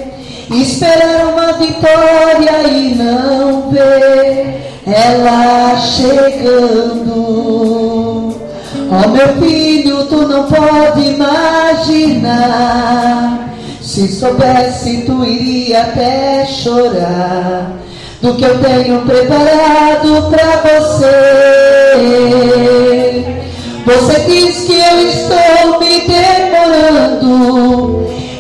esperar 0.51 1.27
uma 1.34 1.54
vitória 1.54 2.67
e 2.67 2.93
não 2.95 3.71
ver 3.71 4.70
ela 4.85 5.77
chegando. 5.77 7.11
Oh 8.93 9.07
meu 9.09 9.27
filho, 9.41 10.05
tu 10.05 10.27
não 10.27 10.43
pode 10.45 11.01
imaginar. 11.13 12.31
Se 13.81 14.07
soubesse, 14.07 15.03
tu 15.05 15.23
iria 15.25 15.81
até 15.81 16.45
chorar 16.45 17.71
do 18.21 18.35
que 18.35 18.43
eu 18.43 18.59
tenho 18.59 19.01
preparado 19.01 20.29
para 20.29 20.61
você. 20.79 21.11
Você 23.85 24.19
diz 24.27 24.61
que 24.61 24.73
eu 24.73 24.99
estou 25.09 25.79
me 25.79 26.01
demorando. 26.07 27.31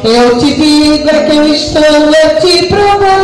Eu 0.03 0.37
te 0.39 0.53
digo 0.55 1.09
é 1.09 1.23
que 1.23 1.35
eu 1.35 1.47
estou 1.53 1.83
eu 1.83 2.39
te 2.39 2.67
provando. 2.67 3.20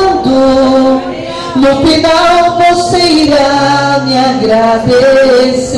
No 1.98 2.04
final 2.04 2.58
você 2.58 3.00
irá 3.00 4.04
me 4.06 4.18
agradecer. 4.18 5.78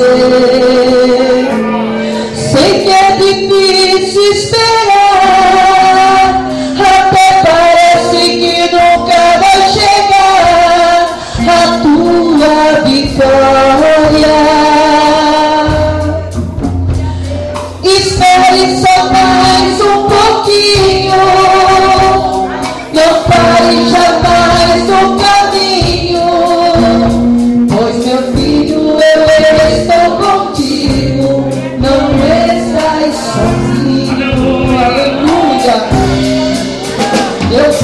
Meu 37.50 37.64
Deus, 37.64 37.78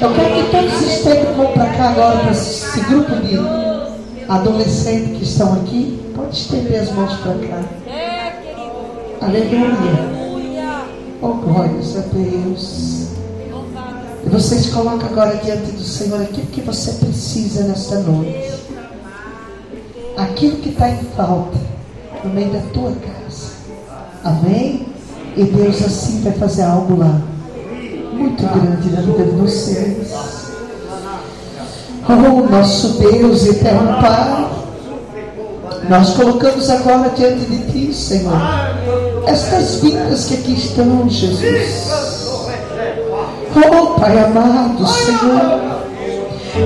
eu 0.00 0.14
quero 0.14 0.34
que 0.34 0.50
todos 0.50 0.80
estejam 0.80 1.34
vão 1.34 1.52
para 1.52 1.66
cá 1.66 1.90
agora, 1.90 2.18
para 2.20 2.30
esse 2.30 2.80
grupo 2.80 3.14
de 3.16 3.36
adolescentes 4.26 5.18
que 5.18 5.24
estão 5.24 5.52
aqui. 5.52 6.00
Pode 6.16 6.34
estender 6.34 6.80
as 6.80 6.92
mãos 6.92 7.12
para 7.18 7.34
cá. 7.34 7.62
Aleluia. 9.20 10.72
Oh, 11.20 11.34
glórias 11.34 11.94
a 11.98 12.00
Deus. 12.14 13.08
E 14.24 14.28
vocês 14.30 14.70
colocam 14.70 15.10
agora 15.10 15.36
diante 15.36 15.70
do 15.72 15.84
Senhor 15.84 16.22
aquilo 16.22 16.46
que 16.46 16.62
você 16.62 16.92
precisa 17.04 17.64
nesta 17.64 18.00
noite. 18.00 18.50
Aquilo 20.16 20.56
que 20.56 20.70
está 20.70 20.88
em 20.88 21.04
falta 21.14 21.58
no 22.24 22.30
meio 22.32 22.50
da 22.50 22.60
tua 22.72 22.92
casa. 22.92 23.52
Amém? 24.24 24.86
E 25.36 25.44
Deus 25.44 25.82
assim 25.82 26.22
vai 26.22 26.32
fazer 26.32 26.62
algo 26.62 26.96
lá. 26.96 27.31
Muito 28.22 28.44
grande 28.44 28.88
na 28.90 29.00
vida 29.00 29.24
de 29.24 29.30
vocês. 29.32 30.14
Oh, 32.08 32.48
nosso 32.48 33.00
Deus 33.00 33.46
eterno 33.46 34.00
Pai. 34.00 34.48
Nós 35.88 36.10
colocamos 36.10 36.70
agora 36.70 37.10
diante 37.16 37.44
de 37.46 37.72
Ti, 37.72 37.92
Senhor, 37.92 38.40
estas 39.26 39.80
vidas 39.80 40.26
que 40.26 40.34
aqui 40.34 40.52
estão, 40.52 41.10
Jesus. 41.10 41.90
Oh, 43.56 44.00
Pai 44.00 44.16
amado, 44.24 44.86
Senhor. 44.86 45.82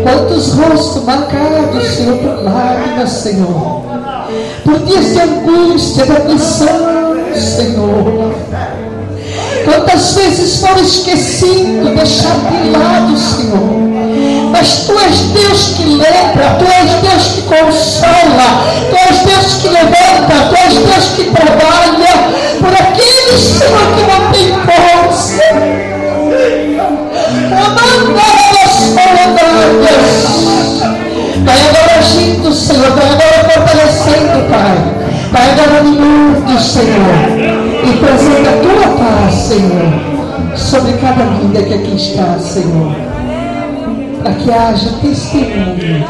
Quantos 0.02 0.52
rostos 0.52 1.04
marcados, 1.04 1.86
Senhor, 1.86 2.18
por 2.18 2.44
lágrimas, 2.44 3.10
Senhor. 3.10 3.82
Por 4.62 4.78
dias 4.80 5.06
de 5.06 5.20
angústia, 5.20 6.04
de 6.04 6.12
aflição, 6.12 7.16
Senhor. 7.34 8.85
Quantas 9.76 10.14
vezes 10.14 10.60
foram 10.60 10.80
esquecidos, 10.80 11.90
deixados 11.94 12.62
de 12.62 12.70
lado, 12.70 13.14
Senhor. 13.14 14.50
Mas 14.50 14.86
Tu 14.86 14.98
és 14.98 15.20
Deus 15.34 15.74
que 15.76 15.84
lembra, 15.84 16.25
vida 41.46 41.62
que 41.62 41.74
aqui 41.74 41.96
está, 41.96 42.38
Senhor. 42.38 42.94
Para 44.22 44.34
que 44.34 44.50
haja 44.50 44.90
testemunho 45.00 46.04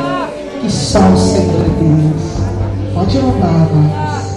que 0.61 0.71
só 0.73 1.01
o 1.01 1.17
Senhor 1.17 1.61
é 1.61 1.69
Deus. 1.79 2.95
Pode 2.95 3.19
louvar, 3.19 3.69
mas. 3.75 4.37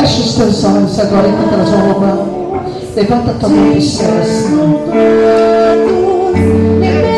Feche 0.00 0.20
os 0.20 0.34
teus 0.34 0.64
olhos 0.64 0.98
agora 0.98 1.28
enquanto 1.28 1.52
elas 1.54 1.70
vão 1.70 1.88
louvar. 1.88 2.18
Levanta 2.96 3.30
a 3.30 3.34
tua 3.34 3.48
mão 3.48 3.70
para 3.70 3.78
o 3.78 3.82
céu, 3.82 4.24
Senhor. 4.24 4.80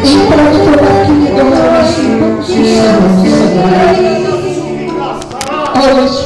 E 0.04 0.16
pode 0.28 0.58
tomar 0.58 1.02
aqui 1.02 1.40
agora 1.40 1.68
nós 1.72 1.90
louvamos 1.98 2.48
o 2.48 2.52
Senhor, 2.52 3.00
Espírito. 5.90 6.19